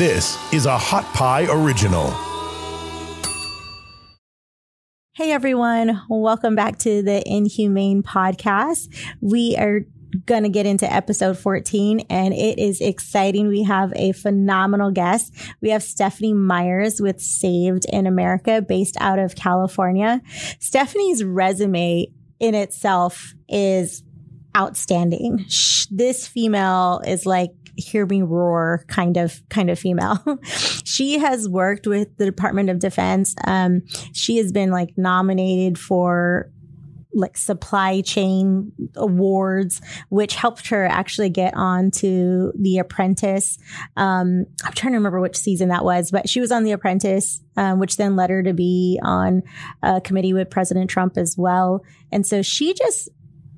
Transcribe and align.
This 0.00 0.38
is 0.50 0.64
a 0.64 0.78
Hot 0.78 1.04
Pie 1.12 1.44
Original. 1.50 2.08
Hey 5.12 5.30
everyone, 5.30 6.00
welcome 6.08 6.54
back 6.54 6.78
to 6.78 7.02
the 7.02 7.22
Inhumane 7.26 8.02
podcast. 8.02 8.88
We 9.20 9.56
are 9.58 9.80
going 10.24 10.44
to 10.44 10.48
get 10.48 10.64
into 10.64 10.90
episode 10.90 11.36
14 11.36 12.06
and 12.08 12.32
it 12.32 12.58
is 12.58 12.80
exciting. 12.80 13.48
We 13.48 13.64
have 13.64 13.92
a 13.94 14.12
phenomenal 14.12 14.90
guest. 14.90 15.34
We 15.60 15.68
have 15.68 15.82
Stephanie 15.82 16.32
Myers 16.32 16.98
with 17.02 17.20
Saved 17.20 17.84
in 17.84 18.06
America 18.06 18.62
based 18.62 18.96
out 19.00 19.18
of 19.18 19.34
California. 19.34 20.22
Stephanie's 20.60 21.22
resume 21.22 22.06
in 22.38 22.54
itself 22.54 23.34
is 23.50 24.02
outstanding. 24.56 25.44
This 25.90 26.26
female 26.26 27.02
is 27.06 27.26
like 27.26 27.50
hear 27.76 28.06
me 28.06 28.22
roar 28.22 28.84
kind 28.88 29.16
of 29.16 29.42
kind 29.48 29.70
of 29.70 29.78
female. 29.78 30.18
she 30.84 31.18
has 31.18 31.48
worked 31.48 31.86
with 31.86 32.16
the 32.16 32.24
Department 32.24 32.70
of 32.70 32.78
Defense. 32.78 33.34
Um, 33.46 33.82
she 34.12 34.36
has 34.38 34.52
been 34.52 34.70
like 34.70 34.96
nominated 34.96 35.78
for 35.78 36.50
like 37.12 37.36
supply 37.36 38.00
chain 38.02 38.72
awards, 38.96 39.80
which 40.08 40.34
helped 40.34 40.68
her 40.68 40.86
actually 40.86 41.28
get 41.28 41.54
on 41.56 41.90
to 41.90 42.52
The 42.56 42.78
Apprentice. 42.78 43.58
Um, 43.96 44.46
I'm 44.64 44.72
trying 44.72 44.92
to 44.92 44.98
remember 44.98 45.20
which 45.20 45.36
season 45.36 45.68
that 45.70 45.84
was, 45.84 46.10
but 46.10 46.28
she 46.28 46.40
was 46.40 46.52
on 46.52 46.64
The 46.64 46.72
Apprentice, 46.72 47.40
um, 47.56 47.78
which 47.78 47.96
then 47.96 48.16
led 48.16 48.30
her 48.30 48.42
to 48.42 48.54
be 48.54 49.00
on 49.02 49.42
a 49.82 50.00
committee 50.00 50.32
with 50.32 50.50
President 50.50 50.88
Trump 50.88 51.16
as 51.16 51.36
well. 51.36 51.84
And 52.12 52.26
so 52.26 52.42
she 52.42 52.74
just 52.74 53.08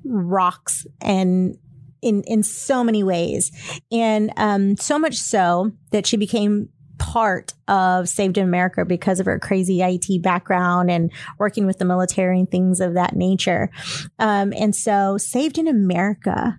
rocks 0.05 0.87
and 1.01 1.57
in 2.03 2.23
in 2.25 2.43
so 2.43 2.85
many 2.85 3.03
ways, 3.03 3.51
and 3.91 4.33
um, 4.37 4.77
so 4.77 4.99
much 4.99 5.17
so 5.17 5.73
that 5.91 6.07
she 6.07 6.17
became 6.17 6.69
part 6.99 7.55
of 7.67 8.09
Saved 8.09 8.39
in 8.39 8.45
America 8.45 8.85
because 8.85 9.19
of 9.19 9.27
her 9.27 9.39
crazy 9.39 9.83
IT 9.83 10.23
background 10.23 10.91
and 10.91 11.11
working 11.39 11.67
with 11.67 11.79
the 11.79 11.85
military 11.85 12.39
and 12.39 12.51
things 12.51 12.81
of 12.81 12.95
that 12.95 13.17
nature. 13.17 13.71
Um, 14.19 14.53
and 14.57 14.75
so, 14.75 15.19
Saved 15.19 15.59
in 15.59 15.67
America, 15.67 16.59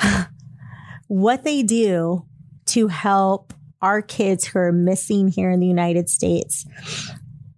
what 1.08 1.44
they 1.44 1.62
do 1.62 2.24
to 2.66 2.88
help 2.88 3.52
our 3.82 4.00
kids 4.00 4.46
who 4.46 4.58
are 4.58 4.72
missing 4.72 5.28
here 5.28 5.50
in 5.50 5.60
the 5.60 5.66
United 5.66 6.08
States 6.08 6.66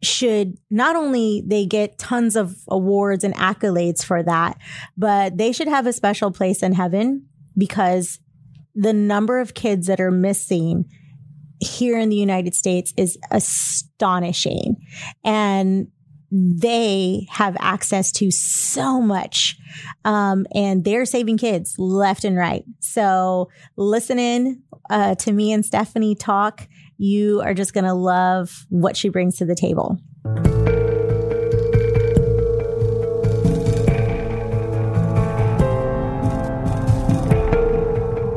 should 0.07 0.57
not 0.71 0.97
only 0.97 1.43
they 1.47 1.67
get 1.67 1.99
tons 1.99 2.37
of 2.37 2.57
awards 2.69 3.25
and 3.25 3.35
accolades 3.35 4.05
for 4.05 4.23
that, 4.23 4.59
but 4.97 5.37
they 5.37 5.53
should 5.53 5.69
have 5.69 5.87
a 5.87 5.93
special 5.93 6.31
place 6.31 6.63
in 6.63 6.73
heaven 6.73 7.27
because 7.57 8.19
the 8.75 8.93
number 8.93 9.41
of 9.41 9.55
kids 9.55 9.87
that 9.87 10.01
are 10.01 10.11
missing 10.11 10.85
here 11.61 11.99
in 11.99 12.09
the 12.09 12.17
United 12.17 12.55
States 12.55 12.93
is 12.97 13.19
astonishing. 13.31 14.77
And 15.25 15.89
they 16.31 17.27
have 17.31 17.57
access 17.61 18.11
to 18.13 18.31
so 18.31 19.01
much 19.01 19.57
um, 20.05 20.45
and 20.55 20.85
they're 20.85 21.07
saving 21.07 21.39
kids 21.39 21.77
left 21.79 22.25
and 22.25 22.37
right. 22.37 22.65
So 22.81 23.49
listen 23.77 24.19
in 24.19 24.63
uh, 24.91 25.15
to 25.17 25.33
me 25.33 25.53
and 25.53 25.65
Stephanie 25.65 26.15
talk 26.15 26.69
you 26.99 27.41
are 27.43 27.55
just 27.55 27.75
going 27.75 27.85
to 27.85 27.95
love 27.95 28.67
what 28.69 28.97
she 28.97 29.09
brings 29.09 29.37
to 29.37 29.45
the 29.45 29.55
table. 29.55 29.99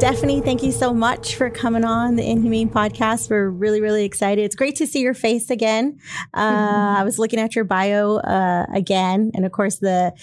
Stephanie, 0.10 0.42
thank 0.42 0.64
you 0.64 0.72
so 0.72 0.92
much 0.92 1.36
for 1.36 1.52
coming 1.52 1.86
on 1.86 2.16
the 2.16 2.28
Inhumane 2.28 2.68
podcast. 2.68 3.30
We're 3.30 3.48
really, 3.48 3.80
really 3.80 4.06
excited. 4.06 4.44
It's 4.44 4.56
great 4.56 4.76
to 4.78 4.88
see 4.88 5.02
your 5.02 5.14
face 5.14 5.52
again. 5.52 6.00
Uh, 6.34 6.50
mm-hmm. 6.50 7.00
I 7.00 7.04
was 7.04 7.20
looking 7.20 7.38
at 7.38 7.56
your 7.56 7.64
bio 7.64 8.16
uh, 8.16 8.66
again, 8.74 9.30
and 9.36 9.46
of 9.46 9.52
course 9.52 9.78
the 9.78 10.14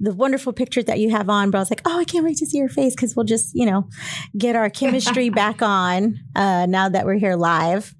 the 0.00 0.12
wonderful 0.12 0.52
pictures 0.52 0.86
that 0.86 0.98
you 0.98 1.10
have 1.10 1.30
on. 1.30 1.52
But 1.52 1.58
I 1.58 1.60
was 1.60 1.70
like, 1.70 1.82
oh, 1.84 1.96
I 1.96 2.02
can't 2.02 2.24
wait 2.24 2.38
to 2.38 2.46
see 2.46 2.58
your 2.58 2.68
face 2.68 2.96
because 2.96 3.14
we'll 3.14 3.24
just, 3.24 3.54
you 3.54 3.66
know, 3.66 3.88
get 4.36 4.56
our 4.56 4.68
chemistry 4.68 5.30
back 5.42 5.62
on 5.62 6.18
uh, 6.34 6.66
now 6.66 6.88
that 6.88 7.06
we're 7.06 7.14
here 7.14 7.36
live. 7.36 7.94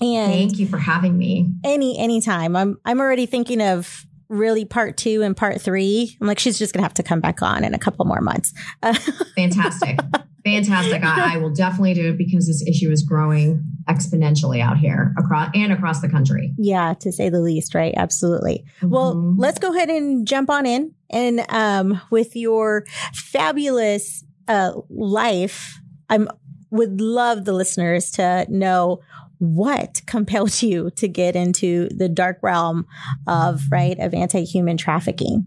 And 0.00 0.32
thank 0.32 0.58
you 0.58 0.66
for 0.66 0.78
having 0.78 1.16
me. 1.16 1.52
Any 1.62 1.96
anytime. 2.00 2.56
I'm 2.56 2.78
I'm 2.84 2.98
already 2.98 3.26
thinking 3.26 3.62
of 3.62 4.07
really 4.28 4.64
part 4.64 4.96
two 4.96 5.22
and 5.22 5.36
part 5.36 5.60
three. 5.60 6.16
I'm 6.20 6.26
like, 6.26 6.38
she's 6.38 6.58
just 6.58 6.74
gonna 6.74 6.84
have 6.84 6.94
to 6.94 7.02
come 7.02 7.20
back 7.20 7.42
on 7.42 7.64
in 7.64 7.74
a 7.74 7.78
couple 7.78 8.04
more 8.04 8.20
months. 8.20 8.52
Fantastic. 9.36 9.98
Fantastic. 10.44 11.02
I, 11.02 11.34
I, 11.34 11.36
will 11.38 11.52
definitely 11.52 11.94
do 11.94 12.10
it 12.10 12.16
because 12.16 12.46
this 12.46 12.64
issue 12.66 12.90
is 12.90 13.02
growing 13.02 13.62
exponentially 13.88 14.60
out 14.60 14.78
here 14.78 15.14
across 15.18 15.50
and 15.54 15.72
across 15.72 16.00
the 16.00 16.08
country. 16.08 16.54
Yeah, 16.56 16.94
to 17.00 17.12
say 17.12 17.28
the 17.28 17.40
least, 17.40 17.74
right? 17.74 17.92
Absolutely. 17.96 18.64
Mm-hmm. 18.78 18.88
Well, 18.88 19.34
let's 19.36 19.58
go 19.58 19.74
ahead 19.74 19.90
and 19.90 20.26
jump 20.26 20.48
on 20.48 20.64
in 20.64 20.94
and 21.10 21.44
um, 21.50 22.00
with 22.10 22.36
your 22.36 22.86
fabulous 23.12 24.24
uh, 24.46 24.72
life. 24.88 25.80
I'm 26.08 26.28
would 26.70 27.00
love 27.00 27.44
the 27.44 27.52
listeners 27.52 28.10
to 28.12 28.46
know 28.48 29.00
what 29.38 30.02
compelled 30.06 30.62
you 30.62 30.90
to 30.96 31.08
get 31.08 31.36
into 31.36 31.88
the 31.88 32.08
dark 32.08 32.38
realm 32.42 32.86
of 33.26 33.62
right 33.70 33.98
of 33.98 34.14
anti-human 34.14 34.76
trafficking? 34.76 35.46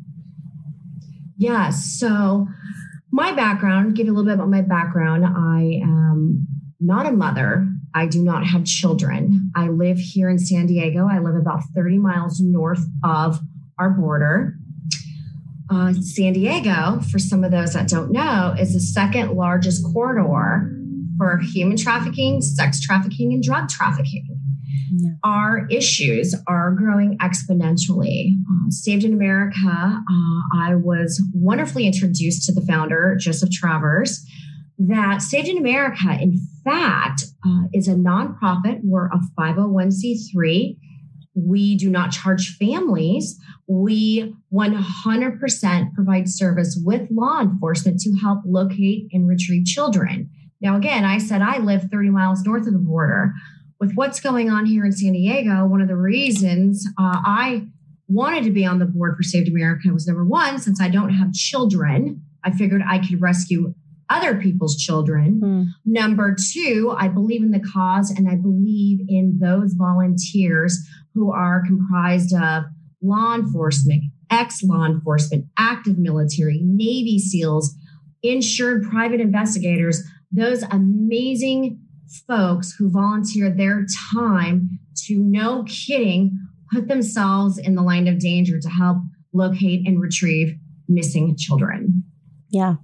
Yeah 1.37 1.69
so 1.71 2.47
my 3.11 3.33
background 3.33 3.95
give 3.95 4.07
you 4.07 4.13
a 4.13 4.15
little 4.15 4.25
bit 4.25 4.35
about 4.35 4.49
my 4.49 4.61
background. 4.61 5.25
I 5.25 5.81
am 5.83 6.47
not 6.79 7.05
a 7.05 7.11
mother. 7.11 7.67
I 7.93 8.07
do 8.07 8.23
not 8.23 8.45
have 8.45 8.63
children. 8.65 9.51
I 9.55 9.67
live 9.67 9.99
here 9.99 10.29
in 10.29 10.39
san 10.39 10.65
diego. 10.65 11.07
I 11.11 11.19
live 11.19 11.35
about 11.35 11.61
30 11.75 11.97
miles 11.99 12.39
north 12.39 12.83
of 13.03 13.39
our 13.77 13.89
border. 13.89 14.55
Uh, 15.69 15.93
san 15.93 16.33
diego 16.33 16.99
for 17.11 17.19
some 17.19 17.43
of 17.43 17.51
those 17.51 17.73
that 17.73 17.87
don't 17.87 18.11
know 18.11 18.55
is 18.59 18.73
the 18.73 18.79
second 18.79 19.31
largest 19.31 19.83
corridor 19.93 20.25
for 21.21 21.37
human 21.37 21.77
trafficking, 21.77 22.41
sex 22.41 22.81
trafficking, 22.81 23.31
and 23.31 23.43
drug 23.43 23.69
trafficking. 23.69 24.25
Yeah. 24.93 25.11
Our 25.23 25.67
issues 25.69 26.35
are 26.47 26.71
growing 26.71 27.15
exponentially. 27.19 28.33
Uh, 28.49 28.71
Saved 28.71 29.03
in 29.03 29.13
America, 29.13 29.67
uh, 29.67 30.57
I 30.57 30.73
was 30.73 31.21
wonderfully 31.31 31.85
introduced 31.85 32.47
to 32.47 32.51
the 32.51 32.61
founder, 32.61 33.15
Joseph 33.19 33.51
Travers, 33.51 34.25
that 34.79 35.21
Saved 35.21 35.47
in 35.47 35.59
America, 35.59 36.17
in 36.19 36.39
fact, 36.63 37.25
uh, 37.45 37.65
is 37.71 37.87
a 37.87 37.93
nonprofit. 37.93 38.79
We're 38.83 39.07
a 39.07 39.19
501c3. 39.39 40.75
We 41.35 41.77
do 41.77 41.91
not 41.91 42.11
charge 42.11 42.57
families. 42.57 43.39
We 43.67 44.33
100% 44.51 45.93
provide 45.93 46.27
service 46.29 46.81
with 46.83 47.07
law 47.11 47.41
enforcement 47.41 47.99
to 48.01 48.15
help 48.17 48.39
locate 48.43 49.07
and 49.13 49.27
retrieve 49.27 49.65
children. 49.65 50.31
Now, 50.61 50.77
again, 50.77 51.03
I 51.03 51.17
said 51.17 51.41
I 51.41 51.57
live 51.57 51.89
30 51.91 52.09
miles 52.09 52.43
north 52.43 52.67
of 52.67 52.73
the 52.73 52.79
border. 52.79 53.33
With 53.79 53.93
what's 53.95 54.19
going 54.19 54.49
on 54.49 54.65
here 54.65 54.85
in 54.85 54.91
San 54.91 55.13
Diego, 55.13 55.65
one 55.65 55.81
of 55.81 55.87
the 55.87 55.95
reasons 55.95 56.85
uh, 56.99 57.17
I 57.25 57.67
wanted 58.07 58.43
to 58.43 58.51
be 58.51 58.65
on 58.65 58.77
the 58.77 58.85
board 58.85 59.15
for 59.17 59.23
Saved 59.23 59.47
America 59.47 59.89
was 59.91 60.05
number 60.05 60.25
one, 60.25 60.59
since 60.59 60.79
I 60.79 60.89
don't 60.89 61.13
have 61.13 61.33
children, 61.33 62.21
I 62.43 62.51
figured 62.51 62.83
I 62.87 62.99
could 62.99 63.21
rescue 63.21 63.73
other 64.09 64.35
people's 64.35 64.75
children. 64.75 65.39
Mm. 65.41 65.65
Number 65.85 66.35
two, 66.53 66.93
I 66.97 67.07
believe 67.07 67.41
in 67.41 67.51
the 67.51 67.63
cause 67.73 68.11
and 68.11 68.29
I 68.29 68.35
believe 68.35 68.99
in 69.07 69.39
those 69.41 69.73
volunteers 69.73 70.77
who 71.13 71.31
are 71.31 71.63
comprised 71.65 72.35
of 72.35 72.65
law 73.01 73.35
enforcement, 73.35 74.03
ex 74.29 74.61
law 74.63 74.85
enforcement, 74.85 75.45
active 75.57 75.97
military, 75.97 76.59
Navy 76.61 77.17
SEALs, 77.19 77.73
insured 78.21 78.83
private 78.83 79.21
investigators 79.21 80.03
those 80.31 80.63
amazing 80.63 81.79
folks 82.27 82.73
who 82.73 82.89
volunteer 82.89 83.49
their 83.49 83.85
time 84.13 84.79
to 85.05 85.17
no 85.17 85.63
kidding 85.63 86.37
put 86.71 86.87
themselves 86.87 87.57
in 87.57 87.75
the 87.75 87.81
line 87.81 88.07
of 88.07 88.19
danger 88.19 88.59
to 88.59 88.69
help 88.69 88.97
locate 89.33 89.87
and 89.87 90.01
retrieve 90.01 90.55
missing 90.87 91.35
children. 91.37 92.03
Yeah. 92.49 92.75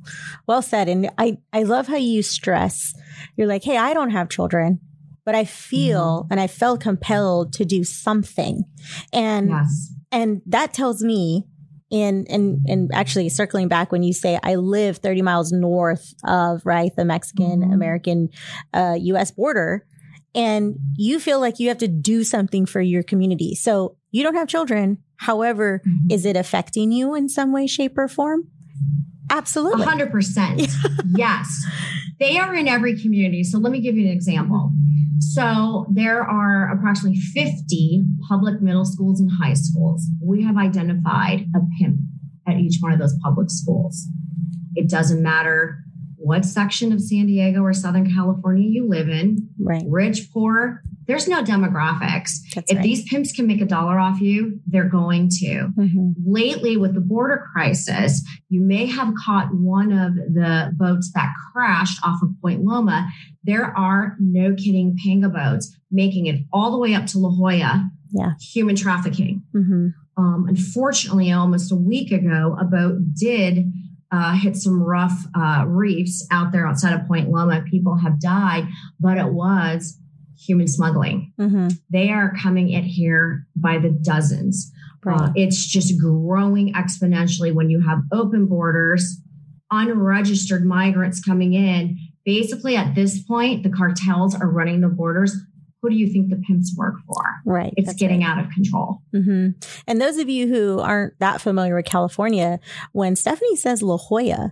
Well 0.48 0.62
said. 0.62 0.88
And 0.88 1.10
I, 1.18 1.38
I 1.52 1.64
love 1.64 1.88
how 1.88 1.98
you 1.98 2.24
stress 2.24 2.94
you're 3.36 3.48
like, 3.48 3.64
hey, 3.64 3.78
I 3.78 3.94
don't 3.94 4.10
have 4.10 4.30
children, 4.30 4.80
but 5.26 5.36
I 5.36 5.46
feel 5.46 6.24
mm-hmm. 6.24 6.34
and 6.34 6.42
I 6.42 6.48
felt 6.48 6.82
compelled 6.82 7.54
to 7.54 7.66
do 7.66 7.84
something. 7.84 8.64
And 9.14 9.50
yes. 9.50 9.94
and 10.12 10.42
that 10.48 10.74
tells 10.74 11.04
me 11.04 11.46
and 11.92 12.28
and 12.30 12.66
and 12.68 12.92
actually 12.94 13.30
circling 13.30 13.68
back 13.68 13.92
when 13.92 14.04
you 14.04 14.14
say 14.14 14.40
I 14.44 14.56
live 14.56 14.98
30 14.98 15.22
miles 15.22 15.52
north 15.52 16.14
of 16.26 16.66
right 16.66 16.92
the 16.96 17.06
Mexican 17.06 17.62
mm-hmm. 17.62 17.74
American 17.74 18.30
uh, 18.74 18.96
U.S. 19.00 19.32
border, 19.32 19.86
and 20.36 20.76
you 20.96 21.20
feel 21.20 21.40
like 21.40 21.60
you 21.60 21.70
have 21.70 21.78
to 21.80 21.88
do 21.88 22.24
something 22.24 22.66
for 22.66 22.82
your 22.82 23.04
community. 23.04 23.56
So 23.56 23.98
you 24.12 24.24
don't 24.24 24.36
have 24.36 24.48
children. 24.48 25.00
However, 25.18 25.82
mm-hmm. 25.88 26.12
is 26.12 26.26
it 26.26 26.36
affecting 26.36 26.92
you 26.92 27.16
in 27.16 27.30
some 27.30 27.52
way, 27.52 27.68
shape, 27.68 27.98
or 27.98 28.08
form? 28.08 28.50
Absolutely, 29.30 29.84
hundred 29.84 30.12
percent. 30.12 30.68
Yes. 31.16 31.66
they 32.20 32.38
are 32.38 32.54
in 32.54 32.68
every 32.68 33.00
community. 33.00 33.44
So 33.44 33.58
let 33.58 33.72
me 33.72 33.82
give 33.82 33.96
you 33.96 34.06
an 34.06 34.12
example. 34.12 34.72
So 35.20 35.88
there 35.92 36.22
are 36.22 36.72
approximately 36.72 37.20
50 37.20 38.06
public 38.28 38.62
middle 38.62 38.86
schools 38.86 39.20
and 39.20 39.32
high 39.42 39.54
schools. 39.54 40.06
We 40.24 40.44
have 40.44 40.58
identified 40.58 41.46
a 41.56 41.60
pimp 41.80 42.00
at 42.48 42.58
each 42.58 42.78
one 42.80 42.92
of 42.92 43.00
those 43.00 43.18
public 43.24 43.50
schools. 43.50 44.08
It 44.76 44.90
doesn't 44.90 45.22
matter 45.22 45.84
what 46.18 46.46
section 46.46 46.92
of 46.92 47.02
San 47.02 47.28
Diego 47.28 47.62
or 47.62 47.74
Southern 47.74 48.14
California 48.14 48.68
you 48.68 48.88
live 48.88 49.10
in, 49.10 49.50
right. 49.60 49.84
rich, 49.88 50.32
poor, 50.32 50.84
there's 51.08 51.28
no 51.28 51.42
demographics. 51.44 52.32
That's 52.54 52.72
if 52.72 52.78
right. 52.78 52.84
these 52.84 53.04
pimps 53.10 53.32
can 53.32 53.48
make 53.48 53.62
a 53.62 53.66
dollar 53.66 54.00
off 54.00 54.20
you, 54.22 54.60
they're 54.68 54.90
going 54.90 55.30
to. 55.40 55.70
Mhm. 55.78 56.14
Lately, 56.26 56.78
with 56.78 56.94
the 56.94 57.02
border 57.02 57.46
crisis, 57.54 58.24
you 58.50 58.62
may 58.62 58.86
have 58.86 59.14
caught 59.16 59.54
one 59.56 59.92
of 59.92 60.16
the 60.16 60.72
boats 60.76 61.12
that 61.16 61.34
crashed 61.52 62.00
off 62.04 62.22
of 62.22 62.30
Point 62.42 62.64
Loma. 62.64 63.08
There 63.44 63.76
are 63.78 64.16
no 64.20 64.54
kidding 64.54 64.98
panga 65.04 65.30
boats 65.30 65.76
making 65.92 66.26
it 66.28 66.42
all 66.52 66.72
the 66.72 66.78
way 66.78 66.94
up 66.94 67.06
to 67.08 67.20
La 67.20 67.30
Jolla. 67.30 67.90
Yeah. 68.12 68.34
Human 68.54 68.76
trafficking. 68.76 69.44
Mhm. 69.56 69.94
Um, 70.18 70.46
unfortunately, 70.48 71.32
almost 71.32 71.72
a 71.72 71.76
week 71.76 72.12
ago, 72.12 72.58
a 72.60 72.66
boat 72.66 73.14
did 73.14 73.72
uh, 74.10 74.34
hit 74.38 74.56
some 74.56 74.82
rough 74.82 75.26
uh, 75.36 75.66
reefs 75.68 76.26
out 76.32 76.54
there 76.54 76.66
outside 76.66 76.94
of 76.94 77.06
Point 77.08 77.30
Loma. 77.30 77.62
People 77.70 77.96
have 77.98 78.22
died, 78.22 78.66
but 79.02 79.18
it 79.18 79.34
was 79.34 80.00
human 80.40 80.68
smuggling. 80.68 81.34
Mhm. 81.40 81.78
They 81.92 82.10
are 82.12 82.34
coming 82.42 82.70
in 82.70 82.84
here 82.84 83.46
by 83.56 83.78
the 83.80 83.90
dozens. 83.90 84.72
Right. 85.06 85.22
Uh, 85.22 85.32
it's 85.36 85.66
just 85.66 86.00
growing 86.02 86.74
exponentially 86.74 87.54
when 87.54 87.70
you 87.70 87.80
have 87.82 88.00
open 88.12 88.48
borders, 88.48 89.22
unregistered 89.72 90.66
migrants 90.66 91.24
coming 91.24 91.54
in. 91.54 91.98
Basically, 92.26 92.76
at 92.76 92.94
this 92.96 93.22
point, 93.24 93.64
the 93.64 93.70
cartels 93.70 94.36
are 94.36 94.50
running 94.50 94.82
the 94.82 94.90
borders. 94.90 95.36
Who 95.82 95.90
do 95.90 95.96
you 95.96 96.12
think 96.12 96.30
the 96.30 96.38
pimps 96.48 96.76
work 96.78 96.96
for? 97.06 97.24
right. 97.46 97.74
It's 97.78 97.94
getting 97.94 98.22
right. 98.22 98.30
out 98.38 98.44
of 98.44 98.50
control. 98.52 99.02
hmm 99.14 99.50
And 99.88 100.02
those 100.02 100.18
of 100.18 100.28
you 100.28 100.48
who 100.48 100.80
aren't 100.80 101.18
that 101.20 101.40
familiar 101.40 101.76
with 101.76 101.86
California, 101.86 102.60
when 102.92 103.16
Stephanie 103.16 103.56
says 103.56 103.82
La 103.82 103.98
Jolla, 103.98 104.52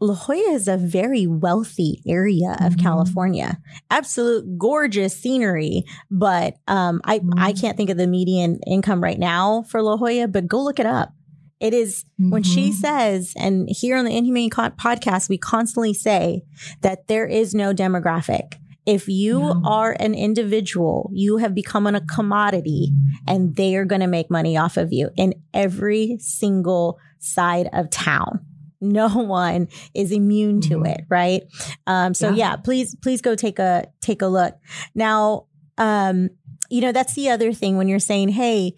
La 0.00 0.14
Jolla 0.14 0.52
is 0.54 0.66
a 0.66 0.76
very 0.78 1.26
wealthy 1.26 2.02
area 2.06 2.56
of 2.60 2.74
Mhm. 2.76 2.82
California. 2.82 3.58
Absolute 3.90 4.56
gorgeous 4.58 5.14
scenery, 5.14 5.84
but 6.10 6.54
um, 6.68 7.00
I 7.04 7.16
I 7.36 7.52
Mhm. 7.52 7.60
can't 7.60 7.76
think 7.76 7.90
of 7.90 7.98
the 7.98 8.06
median 8.06 8.60
income 8.66 9.02
right 9.02 9.18
now 9.18 9.62
for 9.68 9.82
La 9.82 9.96
Jolla. 9.96 10.26
But 10.28 10.46
go 10.46 10.62
look 10.62 10.80
it 10.80 10.86
up. 10.86 11.12
It 11.60 11.74
is 11.74 12.06
when 12.18 12.42
she 12.42 12.70
Mhm. 12.70 12.74
says, 12.74 13.34
and 13.36 13.68
here 13.70 13.94
on 13.96 14.06
the 14.06 14.16
Inhumane 14.16 14.48
podcast, 14.48 15.28
we 15.28 15.36
constantly 15.36 15.92
say 15.92 16.44
that 16.80 17.06
there 17.06 17.26
is 17.26 17.54
no 17.54 17.74
demographic. 17.74 18.54
If 18.86 19.06
you 19.08 19.38
No. 19.38 19.60
are 19.66 19.94
an 20.00 20.14
individual, 20.14 21.10
you 21.12 21.36
have 21.36 21.54
become 21.54 21.86
a 21.86 22.00
commodity 22.00 22.94
and 23.28 23.54
they 23.56 23.76
are 23.76 23.84
going 23.84 24.00
to 24.00 24.06
make 24.06 24.30
money 24.30 24.56
off 24.56 24.78
of 24.78 24.90
you 24.90 25.10
in 25.18 25.34
every 25.52 26.16
single 26.18 26.96
side 27.18 27.68
of 27.74 27.90
town. 27.90 28.40
No 28.80 29.08
one 29.18 29.68
is 29.94 30.10
immune 30.12 30.60
to 30.62 30.78
Mhm. 30.78 30.94
it, 30.94 31.04
right? 31.08 31.42
Um, 31.86 32.14
so 32.14 32.28
yeah. 32.30 32.34
Yeah. 32.50 32.56
please, 32.56 32.94
please 32.96 33.20
go 33.20 33.34
take 33.34 33.58
a 33.58 33.86
take 34.00 34.22
a 34.22 34.26
look. 34.26 34.54
Now, 34.94 35.46
um, 35.78 36.30
you 36.70 36.80
know 36.80 36.92
that's 36.92 37.14
the 37.14 37.28
other 37.30 37.52
thing 37.52 37.76
when 37.76 37.88
you're 37.88 37.98
saying, 37.98 38.28
hey, 38.30 38.74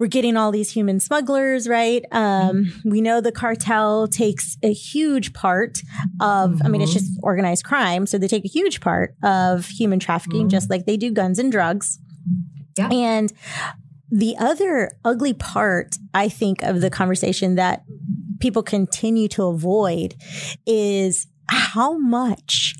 we're 0.00 0.06
getting 0.06 0.36
all 0.36 0.52
these 0.52 0.70
human 0.70 1.00
smugglers, 1.00 1.66
right? 1.68 2.04
Um, 2.12 2.72
we 2.84 3.00
know 3.00 3.20
the 3.20 3.32
cartel 3.32 4.06
takes 4.06 4.56
a 4.62 4.72
huge 4.72 5.32
part 5.32 5.78
of, 6.20 6.60
I 6.64 6.68
mean, 6.68 6.80
it's 6.82 6.92
Mhm. 6.92 6.94
just 6.94 7.10
organized 7.20 7.64
crime. 7.64 8.06
So 8.06 8.16
they 8.16 8.28
take 8.28 8.44
a 8.44 8.48
huge 8.48 8.80
part 8.80 9.16
of 9.24 9.66
human 9.66 9.98
trafficking, 9.98 10.48
just 10.48 10.70
like 10.70 10.86
they 10.86 10.96
do 10.96 11.10
guns 11.10 11.40
and 11.40 11.50
drugs. 11.50 11.98
Yeah. 12.76 12.88
And 12.92 13.32
the 14.10 14.36
other 14.38 14.92
ugly 15.04 15.32
part, 15.34 15.96
I 16.14 16.28
think, 16.28 16.62
of 16.62 16.80
the 16.80 16.90
conversation 16.90 17.56
that 17.56 17.82
people 18.40 18.62
continue 18.62 19.28
to 19.28 19.44
avoid 19.44 20.14
is 20.66 21.26
how 21.48 21.98
much 21.98 22.74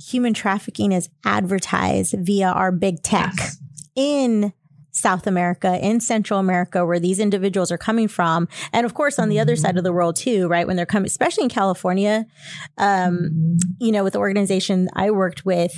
human 0.00 0.32
trafficking 0.34 0.92
is 0.92 1.08
advertised 1.24 2.14
via 2.18 2.48
our 2.48 2.72
big 2.72 3.02
tech 3.02 3.32
Yes. 3.36 3.58
in 3.94 4.52
South 4.90 5.26
America, 5.26 5.78
in 5.84 6.00
Central 6.00 6.40
America, 6.40 6.84
where 6.84 6.98
these 6.98 7.20
individuals 7.20 7.70
are 7.70 7.78
coming 7.78 8.08
from. 8.08 8.48
And 8.72 8.84
of 8.84 8.94
course, 8.94 9.18
on 9.18 9.28
the 9.28 9.38
other 9.38 9.54
side 9.54 9.76
of 9.76 9.84
the 9.84 9.92
world, 9.92 10.16
too, 10.16 10.48
right? 10.48 10.66
When 10.66 10.76
they're 10.76 10.86
coming, 10.86 11.06
especially 11.06 11.44
in 11.44 11.50
California, 11.50 12.26
um, 12.78 13.18
Mhm. 13.18 13.60
you 13.78 13.92
know, 13.92 14.02
with 14.02 14.14
the 14.14 14.18
organization 14.18 14.88
I 14.96 15.10
worked 15.12 15.44
with, 15.44 15.72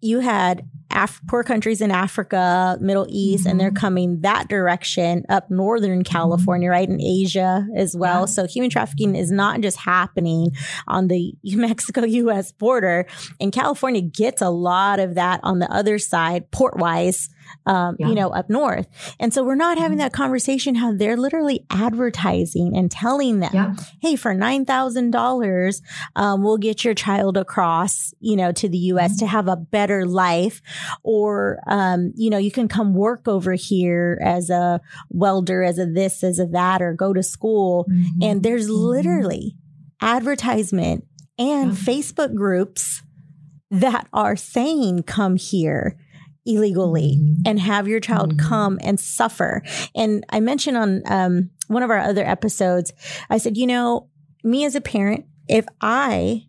you 0.00 0.20
had 0.20 0.62
Af- 0.90 1.20
poor 1.28 1.44
countries 1.44 1.80
in 1.80 1.90
Africa, 1.90 2.78
Middle 2.80 3.06
East, 3.10 3.46
and 3.46 3.60
they're 3.60 3.70
Mhm. 3.70 3.76
coming 3.76 4.20
that 4.22 4.48
direction 4.48 5.24
up 5.28 5.50
Northern 5.50 6.02
California, 6.02 6.70
right? 6.70 6.88
In 6.88 7.00
Asia 7.00 7.66
as 7.76 7.94
well. 7.96 8.20
Yeah. 8.20 8.24
So 8.26 8.46
human 8.46 8.70
trafficking 8.70 9.14
is 9.14 9.30
not 9.30 9.60
just 9.60 9.76
happening 9.78 10.52
on 10.86 11.08
the 11.08 11.34
Mexico 11.44 12.04
US 12.04 12.52
border. 12.52 13.06
And 13.40 13.52
California 13.52 14.00
gets 14.00 14.40
a 14.40 14.48
lot 14.50 14.98
of 14.98 15.14
that 15.16 15.40
on 15.42 15.58
the 15.58 15.70
other 15.70 15.98
side, 15.98 16.50
port 16.50 16.78
wise, 16.78 17.28
um, 17.66 17.96
Yeah. 17.98 18.08
you 18.08 18.14
know, 18.14 18.30
up 18.30 18.48
north. 18.50 18.86
And 19.20 19.32
so 19.32 19.42
we're 19.44 19.54
not 19.54 19.78
having 19.78 19.98
that 19.98 20.12
conversation 20.12 20.74
how 20.76 20.92
they're 20.92 21.16
literally 21.16 21.64
advertising 21.70 22.76
and 22.76 22.90
telling 22.90 23.40
them, 23.40 23.50
Yeah. 23.52 23.74
hey, 24.00 24.16
for 24.16 24.34
$9,000, 24.34 25.82
um, 26.16 26.42
we'll 26.42 26.58
get 26.58 26.84
your 26.84 26.94
child 26.94 27.36
across, 27.36 28.12
you 28.20 28.36
know, 28.36 28.52
to 28.52 28.68
the 28.68 28.78
US 28.92 29.16
to 29.18 29.26
have 29.26 29.48
a 29.48 29.56
better 29.56 30.06
life. 30.06 30.60
Or, 31.02 31.58
um, 31.66 32.12
you 32.16 32.30
know, 32.30 32.38
you 32.38 32.50
can 32.50 32.68
come 32.68 32.94
work 32.94 33.26
over 33.28 33.52
here 33.54 34.18
as 34.22 34.50
a 34.50 34.80
welder, 35.10 35.62
as 35.62 35.78
a 35.78 35.86
this, 35.86 36.22
as 36.24 36.38
a 36.38 36.46
that, 36.46 36.82
or 36.82 36.94
go 36.94 37.12
to 37.12 37.22
school. 37.22 37.86
And 38.22 38.42
there's 38.42 38.68
Mhm. 38.68 38.90
literally 38.90 39.56
advertisement 40.00 41.04
and 41.38 41.72
Yeah. 41.72 41.78
Facebook 41.78 42.34
groups 42.34 43.02
that 43.70 44.06
are 44.12 44.36
saying, 44.36 45.02
come 45.02 45.36
here 45.36 45.96
illegally 46.48 47.18
Mhm. 47.20 47.42
and 47.46 47.60
have 47.60 47.86
your 47.86 48.00
child 48.00 48.34
Mhm. 48.34 48.38
come 48.48 48.78
and 48.82 48.98
suffer. 48.98 49.62
And 49.94 50.24
I 50.30 50.40
mentioned 50.40 50.76
on 50.76 51.02
um, 51.06 51.50
one 51.68 51.82
of 51.82 51.90
our 51.90 51.98
other 52.00 52.24
episodes, 52.26 52.92
I 53.30 53.38
said, 53.38 53.56
you 53.56 53.66
know, 53.66 54.08
me 54.42 54.64
as 54.64 54.74
a 54.74 54.80
parent, 54.80 55.26
if 55.48 55.66
I 55.80 56.44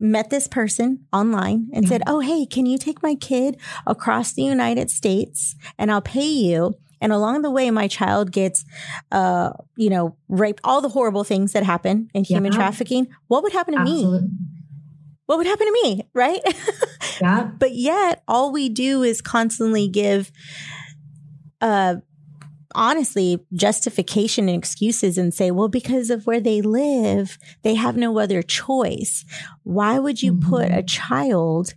met 0.00 0.30
this 0.30 0.48
person 0.48 1.04
online 1.12 1.68
and 1.72 1.84
Yeah. 1.84 1.90
said, 1.90 2.02
oh, 2.06 2.20
hey, 2.20 2.44
can 2.46 2.66
you 2.66 2.76
take 2.78 3.02
my 3.02 3.14
kid 3.14 3.56
across 3.86 4.32
the 4.32 4.42
United 4.42 4.90
States 4.90 5.54
and 5.78 5.90
I'll 5.92 6.00
pay 6.02 6.26
you? 6.28 6.74
And 7.00 7.12
along 7.12 7.42
the 7.42 7.50
way, 7.50 7.70
my 7.70 7.88
child 7.88 8.30
gets, 8.32 8.64
uh, 9.10 9.50
you 9.76 9.90
know, 9.90 10.16
raped, 10.28 10.60
all 10.64 10.80
the 10.80 10.88
horrible 10.88 11.24
things 11.24 11.52
that 11.52 11.64
happen 11.64 12.08
in 12.14 12.24
human 12.24 12.52
Yeah. 12.52 12.58
trafficking. 12.58 13.08
What 13.28 13.42
would 13.42 13.52
happen 13.52 13.74
to 13.74 13.82
me? 13.84 14.04
What 15.26 15.38
would 15.38 15.46
happen 15.46 15.66
to 15.66 15.72
me? 15.82 16.02
Right. 16.14 16.40
Yeah. 17.20 17.50
but 17.58 17.74
yet 17.74 18.22
all 18.26 18.52
we 18.52 18.68
do 18.68 19.02
is 19.02 19.20
constantly 19.20 19.88
give 19.88 20.30
uh 21.60 21.96
honestly 22.74 23.38
justification 23.52 24.48
and 24.48 24.56
excuses 24.56 25.18
and 25.18 25.34
say 25.34 25.50
well 25.50 25.68
because 25.68 26.08
of 26.10 26.26
where 26.26 26.40
they 26.40 26.62
live 26.62 27.36
they 27.62 27.74
have 27.74 27.96
no 27.96 28.18
other 28.18 28.42
choice 28.42 29.24
why 29.62 29.98
would 29.98 30.22
you 30.22 30.34
put 30.34 30.68
Mhm. 30.70 30.78
a 30.78 30.82
child 30.82 31.74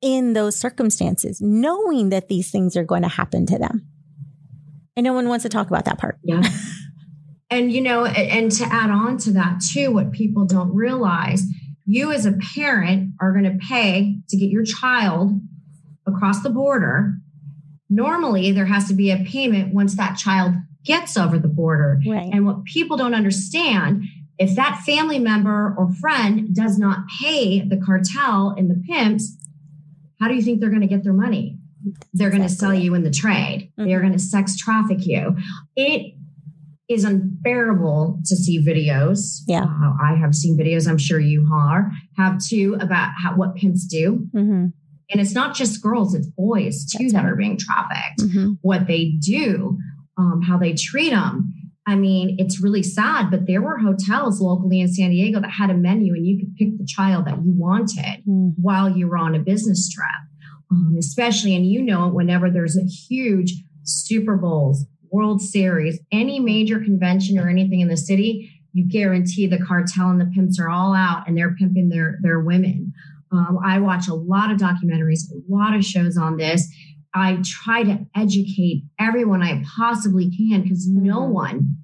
in 0.00 0.32
those 0.32 0.54
circumstances 0.56 1.40
knowing 1.40 2.10
that 2.10 2.28
these 2.28 2.50
things 2.50 2.76
are 2.76 2.84
going 2.84 3.02
to 3.02 3.08
happen 3.08 3.46
to 3.46 3.58
them 3.58 3.86
and 4.96 5.04
no 5.04 5.12
one 5.12 5.28
wants 5.28 5.42
to 5.42 5.48
talk 5.48 5.66
about 5.66 5.84
that 5.86 5.98
part 5.98 6.18
Yeah. 6.22 6.42
and 7.50 7.70
you 7.72 7.80
know, 7.82 8.04
and 8.06 8.50
to 8.52 8.64
add 8.64 8.90
on 8.90 9.18
to 9.18 9.32
that 9.32 9.60
too, 9.60 9.90
what 9.92 10.10
people 10.12 10.46
don't 10.46 10.74
realize, 10.74 11.42
you 11.86 12.12
as 12.12 12.26
a 12.26 12.32
parent 12.54 13.12
are 13.20 13.32
going 13.32 13.44
to 13.44 13.58
pay 13.66 14.18
to 14.28 14.36
get 14.36 14.50
your 14.50 14.64
child 14.64 15.40
across 16.06 16.42
the 16.42 16.50
border. 16.50 17.14
Normally, 17.90 18.52
there 18.52 18.66
has 18.66 18.88
to 18.88 18.94
be 18.94 19.10
a 19.10 19.24
payment 19.24 19.74
once 19.74 19.96
that 19.96 20.16
child 20.16 20.54
gets 20.84 21.16
over 21.16 21.38
the 21.38 21.48
border. 21.48 22.00
right 22.06 22.30
And 22.32 22.46
what 22.46 22.64
people 22.64 22.96
don't 22.96 23.14
understand, 23.14 24.04
if 24.38 24.54
that 24.56 24.82
family 24.84 25.18
member 25.18 25.74
or 25.78 25.92
friend 25.94 26.54
does 26.54 26.78
not 26.78 27.04
pay 27.20 27.60
the 27.60 27.76
cartel 27.76 28.54
and 28.56 28.70
the 28.70 28.82
pimps, 28.88 29.36
how 30.20 30.28
do 30.28 30.34
you 30.34 30.42
think 30.42 30.60
they're 30.60 30.70
going 30.70 30.80
to 30.82 30.86
get 30.88 31.04
their 31.04 31.12
money? 31.12 31.58
They're 32.14 32.30
going 32.30 32.42
to 32.42 32.48
sell 32.48 32.72
you 32.74 32.94
in 32.94 33.02
the 33.02 33.10
trade. 33.10 33.70
They're 33.76 33.98
Mhm. 33.98 34.02
going 34.02 34.12
to 34.12 34.18
sex 34.18 34.56
traffic 34.56 35.06
you. 35.06 35.36
It 35.76 36.14
is 36.92 37.04
unbearable 37.04 38.20
to 38.26 38.36
see 38.36 38.58
videos. 38.64 39.40
Yeah. 39.46 39.64
Uh, 39.64 39.92
I 40.02 40.14
have 40.20 40.34
seen 40.34 40.58
videos, 40.58 40.88
I'm 40.88 40.98
sure 40.98 41.20
you 41.20 41.48
are, 41.52 41.90
have 42.16 42.38
too, 42.42 42.76
about 42.80 43.12
how, 43.22 43.34
what 43.36 43.54
pimps 43.56 43.86
do. 43.86 44.26
hmm 44.32 44.66
And 45.10 45.20
it's 45.20 45.34
not 45.34 45.54
just 45.54 45.82
girls, 45.82 46.14
it's 46.14 46.26
boys 46.28 46.84
too 46.90 47.04
That's 47.04 47.12
that 47.14 47.24
right. 47.24 47.32
are 47.32 47.36
being 47.36 47.58
trafficked 47.58 48.22
hmm 48.32 48.52
what 48.62 48.86
they 48.86 49.12
do, 49.20 49.76
um, 50.18 50.40
how 50.42 50.58
they 50.58 50.74
treat 50.74 51.10
them. 51.10 51.52
I 51.86 51.96
mean, 51.96 52.36
it's 52.38 52.62
really 52.62 52.82
sad, 52.84 53.28
but 53.30 53.46
there 53.48 53.60
were 53.60 53.78
hotels 53.78 54.40
locally 54.40 54.78
in 54.80 54.86
San 54.92 55.10
Diego 55.10 55.40
that 55.40 55.50
had 55.50 55.68
a 55.70 55.74
menu 55.74 56.14
and 56.14 56.24
you 56.24 56.38
could 56.38 56.54
pick 56.56 56.78
the 56.78 56.86
child 56.86 57.24
that 57.26 57.38
you 57.44 57.52
wanted 57.56 58.22
Mm. 58.28 58.54
while 58.56 58.88
you 58.96 59.08
were 59.08 59.18
on 59.18 59.34
a 59.34 59.40
business 59.40 59.88
trip. 59.90 60.06
Um, 60.70 60.94
especially, 60.98 61.54
and 61.56 61.66
you 61.66 61.82
know, 61.82 62.06
it 62.08 62.14
whenever 62.14 62.50
there's 62.50 62.78
a 62.78 62.84
huge 62.84 63.52
Super 63.82 64.36
Bowls, 64.36 64.86
World 65.12 65.42
Series, 65.42 66.00
any 66.10 66.40
major 66.40 66.80
convention 66.80 67.38
or 67.38 67.48
anything 67.48 67.80
in 67.80 67.88
the 67.88 67.96
city, 67.96 68.50
you 68.72 68.88
guarantee 68.88 69.46
the 69.46 69.62
cartel 69.62 70.08
and 70.08 70.20
the 70.20 70.30
pimps 70.34 70.58
are 70.58 70.70
all 70.70 70.94
out 70.94 71.28
and 71.28 71.36
they're 71.36 71.54
pimping 71.54 71.90
their 71.90 72.18
their 72.22 72.40
women. 72.40 72.92
Um, 73.30 73.58
I 73.64 73.78
watch 73.78 74.08
a 74.08 74.14
lot 74.14 74.50
of 74.50 74.58
documentaries, 74.58 75.30
a 75.30 75.40
lot 75.48 75.74
of 75.74 75.84
shows 75.84 76.16
on 76.16 76.38
this. 76.38 76.66
I 77.14 77.38
try 77.44 77.82
to 77.82 78.06
educate 78.16 78.84
everyone 78.98 79.42
I 79.42 79.62
possibly 79.76 80.30
can 80.34 80.62
because 80.62 80.88
no 80.88 81.20
Mhm. 81.20 81.32
one 81.32 81.76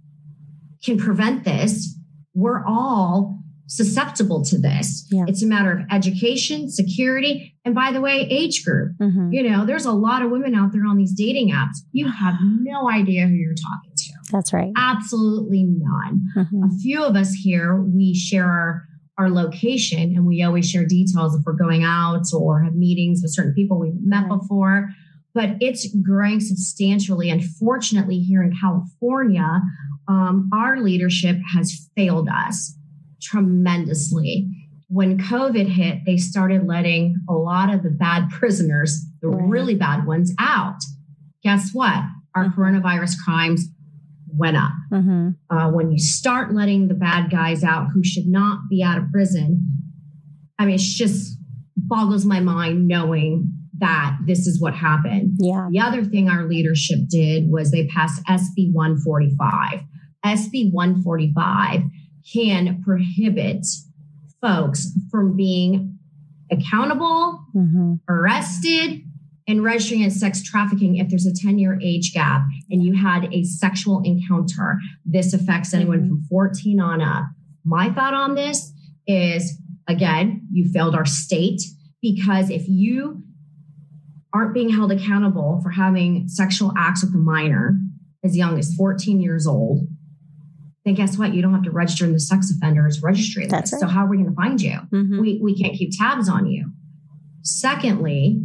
can 0.82 0.96
prevent 0.96 1.44
this. 1.44 1.98
We're 2.34 2.64
all 2.64 3.37
susceptible 3.68 4.42
to 4.42 4.58
this. 4.58 5.06
Yeah. 5.10 5.24
It's 5.28 5.42
a 5.42 5.46
matter 5.46 5.70
of 5.72 5.80
education, 5.92 6.70
security, 6.70 7.54
and 7.64 7.74
by 7.74 7.92
the 7.92 8.00
way, 8.00 8.26
age 8.30 8.64
group. 8.64 8.92
Mhm. 9.00 9.32
You 9.32 9.48
know, 9.48 9.66
there's 9.66 9.84
a 9.84 9.92
lot 9.92 10.22
of 10.22 10.30
women 10.30 10.54
out 10.54 10.72
there 10.72 10.86
on 10.86 10.96
these 10.96 11.12
dating 11.12 11.50
apps. 11.52 11.78
You 11.92 12.08
have 12.24 12.34
no 12.42 12.90
idea 12.90 13.26
who 13.28 13.34
you're 13.34 13.52
talking 13.54 13.92
to. 13.94 14.12
That's 14.32 14.52
right. 14.52 14.72
Absolutely 14.76 15.64
none. 15.64 16.26
Mhm. 16.36 16.64
A 16.66 16.78
few 16.78 17.02
of 17.04 17.14
us 17.14 17.32
here, 17.34 17.80
we 17.82 18.14
share 18.14 18.46
our, 18.46 18.84
our 19.18 19.30
location 19.30 20.14
and 20.16 20.24
we 20.26 20.42
always 20.42 20.68
share 20.68 20.86
details 20.86 21.34
if 21.34 21.42
we're 21.44 21.52
going 21.52 21.84
out 21.84 22.24
or 22.34 22.62
have 22.62 22.74
meetings 22.74 23.20
with 23.22 23.32
certain 23.32 23.52
people 23.54 23.78
we've 23.78 23.92
met 24.02 24.28
Right. 24.28 24.38
before. 24.40 24.88
But 25.34 25.56
it's 25.60 25.94
growing 26.02 26.40
substantially. 26.40 27.28
Unfortunately, 27.28 28.18
here 28.18 28.42
in 28.42 28.52
California, 28.58 29.60
um, 30.08 30.48
our 30.54 30.80
leadership 30.80 31.36
has 31.54 31.90
failed 31.94 32.28
us 32.28 32.74
tremendously. 33.20 34.48
When 34.88 35.18
COVID 35.18 35.66
hit, 35.68 35.98
they 36.06 36.16
started 36.16 36.66
letting 36.66 37.16
a 37.28 37.34
lot 37.34 37.72
of 37.72 37.82
the 37.82 37.90
bad 37.90 38.28
prisoners, 38.30 39.04
the 39.20 39.28
Right. 39.28 39.48
really 39.48 39.74
bad 39.74 40.06
ones, 40.06 40.32
out. 40.38 40.78
Guess 41.42 41.70
what? 41.72 42.02
Our 42.34 42.46
Mhm. 42.46 42.54
coronavirus 42.54 43.16
crimes 43.24 43.68
went 44.30 44.56
up 44.56 44.72
Mhm. 44.92 45.34
uh, 45.50 45.70
when 45.70 45.90
you 45.90 45.98
start 45.98 46.54
letting 46.54 46.88
the 46.88 46.94
bad 46.94 47.30
guys 47.30 47.64
out 47.64 47.88
who 47.92 48.04
should 48.04 48.26
not 48.26 48.60
be 48.70 48.82
out 48.82 48.98
of 48.98 49.10
prison, 49.10 49.66
I 50.58 50.66
mean, 50.66 50.74
it's 50.76 50.94
just 50.96 51.38
boggles 51.76 52.24
my 52.24 52.40
mind 52.40 52.86
knowing 52.86 53.52
that 53.78 54.18
this 54.26 54.46
is 54.46 54.60
what 54.60 54.74
happened. 54.74 55.36
Yeah. 55.38 55.68
The 55.70 55.80
other 55.80 56.04
thing 56.04 56.28
our 56.28 56.48
leadership 56.48 57.08
did 57.08 57.50
was 57.50 57.70
they 57.70 57.86
passed 57.86 58.22
SB 58.28 58.70
145. 58.72 59.80
SB 60.24 60.70
145 60.72 61.82
can 62.32 62.82
prohibit 62.82 63.66
folks 64.40 64.92
from 65.10 65.36
being 65.36 65.98
accountable, 66.50 67.44
Mhm. 67.54 68.00
arrested, 68.08 69.02
and 69.46 69.62
registering 69.62 70.04
as 70.04 70.20
sex 70.20 70.42
trafficking 70.42 70.96
if 70.96 71.08
there's 71.08 71.26
a 71.26 71.32
10 71.32 71.58
year 71.58 71.78
age 71.82 72.12
gap 72.12 72.46
and 72.70 72.82
you 72.82 72.94
had 72.94 73.28
a 73.32 73.42
sexual 73.44 74.00
encounter. 74.02 74.78
This 75.06 75.32
affects 75.32 75.72
anyone 75.72 76.06
from 76.06 76.22
14 76.24 76.80
on 76.80 77.00
up. 77.00 77.24
My 77.64 77.90
thought 77.90 78.14
on 78.14 78.34
this 78.34 78.72
is 79.06 79.60
again, 79.88 80.46
you 80.52 80.68
failed 80.70 80.94
our 80.94 81.06
state 81.06 81.62
because 82.02 82.50
if 82.50 82.68
you 82.68 83.22
aren't 84.34 84.52
being 84.52 84.68
held 84.68 84.92
accountable 84.92 85.60
for 85.62 85.70
having 85.70 86.28
sexual 86.28 86.72
acts 86.76 87.02
with 87.02 87.14
a 87.14 87.18
minor 87.18 87.80
as 88.22 88.36
young 88.36 88.58
as 88.58 88.74
14 88.74 89.18
years 89.20 89.46
old, 89.46 89.88
then 90.88 90.94
guess 90.94 91.18
what? 91.18 91.34
You 91.34 91.42
don't 91.42 91.52
have 91.54 91.62
to 91.64 91.70
register 91.70 92.04
in 92.04 92.12
the 92.12 92.20
sex 92.20 92.50
offenders 92.50 93.02
registry 93.02 93.46
That's 93.46 93.72
list. 93.72 93.80
So 93.80 93.86
how 93.86 94.04
are 94.04 94.08
we 94.08 94.16
going 94.16 94.28
to 94.30 94.34
find 94.34 94.60
you? 94.60 94.78
Mhm. 94.92 95.20
we, 95.20 95.38
we 95.42 95.54
can't 95.56 95.74
keep 95.74 95.90
tabs 95.96 96.28
on 96.28 96.46
you. 96.46 96.72
Secondly, 97.42 98.42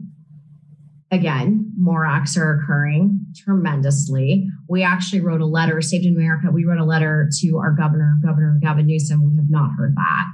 again, 1.11 1.71
more 1.77 2.05
acts 2.05 2.37
are 2.37 2.59
occurring 2.59 3.25
tremendously. 3.35 4.47
We 4.67 4.83
actually 4.83 5.21
wrote 5.21 5.41
a 5.41 5.45
letter, 5.45 5.81
Saved 5.81 6.05
in 6.05 6.15
America, 6.15 6.49
we 6.51 6.65
wrote 6.65 6.79
a 6.79 6.85
letter 6.85 7.29
to 7.41 7.57
our 7.57 7.71
governor, 7.71 8.19
Governor 8.23 8.59
Gavin 8.61 8.87
Newsom. 8.87 9.29
We 9.29 9.35
have 9.37 9.49
not 9.49 9.71
heard 9.77 9.95
back, 9.95 10.27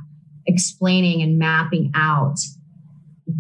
explaining 0.46 1.22
and 1.22 1.38
mapping 1.38 1.92
out 1.96 2.38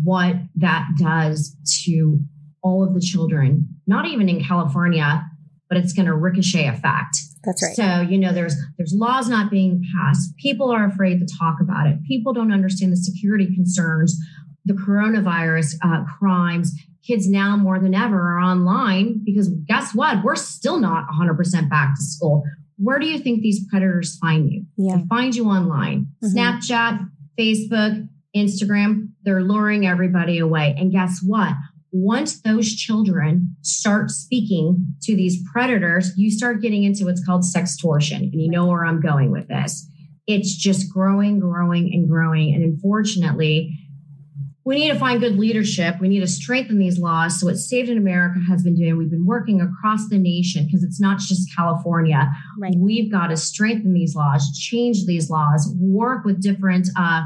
what 0.03 0.35
that 0.55 0.87
does 0.97 1.55
to 1.85 2.19
all 2.61 2.83
of 2.83 2.93
the 2.93 3.01
children, 3.01 3.67
not 3.87 4.05
even 4.05 4.27
in 4.29 4.43
California, 4.43 5.23
but 5.69 5.77
it's 5.77 5.93
going 5.93 6.05
to 6.07 6.15
ricochet 6.15 6.67
effect. 6.67 7.17
That's 7.43 7.63
right. 7.63 7.75
So, 7.75 8.01
you 8.01 8.17
know, 8.17 8.33
there's 8.33 8.55
there's 8.77 8.93
laws 8.93 9.29
not 9.29 9.49
being 9.49 9.83
passed. 9.95 10.35
People 10.37 10.71
are 10.71 10.85
afraid 10.85 11.19
to 11.19 11.27
talk 11.39 11.57
about 11.61 11.87
it. 11.87 12.03
People 12.03 12.33
don't 12.33 12.51
understand 12.51 12.91
the 12.91 12.97
security 12.97 13.45
concerns, 13.53 14.17
the 14.65 14.73
coronavirus 14.73 15.75
uh, 15.83 16.03
crimes. 16.17 16.73
Kids 17.05 17.29
now 17.29 17.55
more 17.55 17.79
than 17.79 17.95
ever 17.95 18.17
are 18.17 18.39
online 18.39 19.21
because 19.23 19.49
guess 19.67 19.95
what? 19.95 20.23
We're 20.23 20.35
still 20.35 20.79
not 20.79 21.05
100% 21.09 21.69
back 21.69 21.95
to 21.95 22.01
school. 22.03 22.43
Where 22.77 22.99
do 22.99 23.07
you 23.07 23.19
think 23.19 23.41
these 23.41 23.65
predators 23.69 24.17
find 24.17 24.51
you? 24.51 24.65
Yeah. 24.77 24.97
They 24.97 25.03
find 25.07 25.35
you 25.35 25.45
online. 25.45 26.07
Mhm. 26.23 26.33
Snapchat, 26.35 27.09
Facebook, 27.39 28.07
Instagram, 28.35 29.09
they're 29.23 29.41
luring 29.43 29.87
everybody 29.87 30.37
away. 30.37 30.75
And 30.77 30.91
guess 30.91 31.21
what? 31.25 31.53
Once 31.91 32.41
those 32.41 32.75
children 32.75 33.55
start 33.61 34.11
speaking 34.11 34.93
to 35.01 35.15
these 35.15 35.41
predators, 35.51 36.11
you 36.15 36.29
start 36.29 36.61
getting 36.61 36.83
into 36.83 37.05
what's 37.05 37.25
called 37.25 37.43
sextortion. 37.43 38.17
And 38.17 38.41
you 38.41 38.49
know 38.49 38.67
where 38.67 38.85
I'm 38.85 39.01
going 39.01 39.31
with 39.31 39.47
this. 39.47 39.89
It's 40.27 40.55
just 40.55 40.93
growing, 40.93 41.39
growing, 41.39 41.91
and 41.93 42.07
growing. 42.07 42.53
And 42.53 42.63
unfortunately, 42.63 43.75
we 44.69 44.75
need 44.75 44.89
to 44.89 44.99
find 44.99 45.19
good 45.19 45.39
leadership. 45.39 45.95
We 45.99 46.09
need 46.09 46.19
to 46.19 46.27
strengthen 46.27 46.77
these 46.77 46.99
laws. 46.99 47.39
So, 47.39 47.47
what 47.47 47.57
Saved 47.57 47.89
in 47.89 47.97
America 47.97 48.39
has 48.47 48.61
been 48.61 48.75
doing, 48.75 48.97
we've 48.97 49.09
been 49.09 49.25
working 49.25 49.61
across 49.61 50.07
the 50.09 50.19
nation 50.19 50.65
because 50.65 50.83
it's 50.83 51.01
not 51.01 51.17
just 51.17 51.49
California. 51.55 52.31
Right. 52.59 52.75
We've 52.77 53.11
got 53.11 53.27
to 53.27 53.37
strengthen 53.37 53.93
these 53.93 54.13
laws, 54.13 54.47
change 54.59 55.07
these 55.07 55.31
laws, 55.31 55.73
work 55.79 56.23
with 56.23 56.39
different 56.39 56.87
uh, 56.95 57.23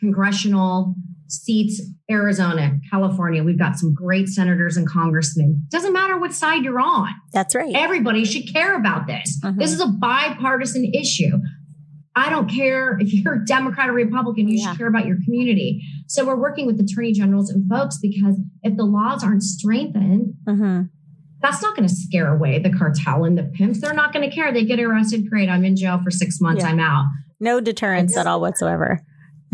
congressional 0.00 0.96
seats 1.42 1.80
Arizona, 2.10 2.78
California. 2.90 3.42
We've 3.42 3.58
got 3.58 3.76
some 3.76 3.94
great 3.94 4.28
senators 4.28 4.76
and 4.76 4.86
congressmen. 4.88 5.66
Doesn't 5.70 5.92
matter 5.92 6.18
what 6.18 6.32
side 6.32 6.64
you're 6.64 6.80
on. 6.80 7.08
That's 7.32 7.54
right. 7.54 7.74
Everybody 7.74 8.24
should 8.24 8.52
care 8.52 8.76
about 8.76 9.06
this. 9.06 9.40
Mhm. 9.44 9.58
This 9.58 9.72
is 9.72 9.80
a 9.80 9.86
bipartisan 9.88 10.84
issue. 10.94 11.38
I 12.16 12.30
don't 12.30 12.48
care 12.48 12.96
if 13.00 13.12
you're 13.12 13.34
a 13.42 13.44
Democrat 13.44 13.88
or 13.88 13.92
Republican, 13.92 14.48
you 14.48 14.58
Yeah. 14.58 14.68
should 14.70 14.78
care 14.78 14.86
about 14.86 15.06
your 15.06 15.16
community. 15.24 15.82
So 16.06 16.24
we're 16.24 16.40
working 16.40 16.66
with 16.66 16.78
attorney 16.80 17.12
generals 17.12 17.50
and 17.50 17.68
folks 17.68 17.98
because 17.98 18.40
if 18.62 18.76
the 18.76 18.84
laws 18.84 19.24
aren't 19.24 19.42
strengthened, 19.42 20.34
Mhm. 20.48 20.90
that's 21.42 21.60
not 21.60 21.74
going 21.76 21.88
to 21.88 21.94
scare 21.94 22.32
away 22.32 22.60
the 22.60 22.70
cartel 22.70 23.24
and 23.24 23.36
the 23.36 23.42
pimps. 23.42 23.80
They're 23.80 23.94
not 23.94 24.12
going 24.12 24.28
to 24.28 24.34
care. 24.34 24.52
They 24.52 24.64
get 24.64 24.78
arrested, 24.78 25.28
great. 25.28 25.48
I'm 25.48 25.64
in 25.64 25.74
jail 25.74 26.00
for 26.04 26.10
six 26.12 26.40
months. 26.40 26.62
Yeah. 26.62 26.70
I'm 26.70 26.78
out. 26.78 27.06
No 27.40 27.60
deterrence 27.60 28.16
at 28.16 28.26
all 28.28 28.40
whatsoever. 28.40 29.00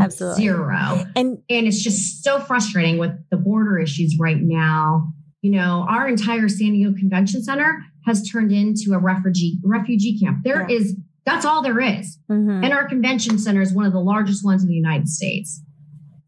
Absolutely. 0.01 0.43
Zero. 0.43 1.05
And 1.17 1.39
And 1.49 1.67
it's 1.67 1.83
just 1.83 2.23
so 2.25 2.41
frustrating 2.41 2.99
with 2.99 3.13
the 3.31 3.37
border 3.37 3.79
issues 3.79 4.17
right 4.19 4.39
now. 4.41 5.13
You 5.43 5.53
know, 5.53 5.87
our 5.89 6.07
entire 6.09 6.49
San 6.49 6.73
Diego 6.73 6.93
Convention 6.99 7.43
Center 7.43 7.83
has 8.07 8.29
turned 8.31 8.53
into 8.53 8.93
a 8.93 8.99
refugee 8.99 9.59
refugee 9.65 10.19
camp. 10.19 10.39
There 10.45 10.67
Yeah. 10.69 10.77
is 10.77 10.97
that's 11.27 11.45
all 11.45 11.63
there 11.63 11.79
is. 11.81 12.19
mhm. 12.31 12.65
And 12.65 12.73
our 12.73 12.89
convention 12.89 13.39
center 13.39 13.61
is 13.61 13.73
one 13.73 13.85
of 13.87 13.93
the 13.93 14.01
largest 14.01 14.45
ones 14.45 14.63
in 14.63 14.69
the 14.69 14.75
United 14.75 15.09
States. 15.09 15.63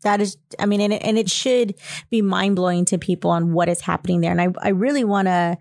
that 0.05 0.21
is, 0.21 0.37
I 0.59 0.67
mean, 0.67 0.81
and 0.81 0.93
it, 0.93 1.00
and 1.05 1.17
it 1.17 1.31
should 1.31 1.76
be 2.11 2.23
mind 2.23 2.57
blowing 2.57 2.85
to 2.87 2.99
people 2.99 3.31
on 3.31 3.52
what 3.52 3.69
is 3.69 3.81
happening 3.81 4.21
there. 4.21 4.33
And 4.33 4.41
I, 4.41 4.49
I 4.61 4.71
really 4.71 5.05
want 5.05 5.29
to 5.29 5.57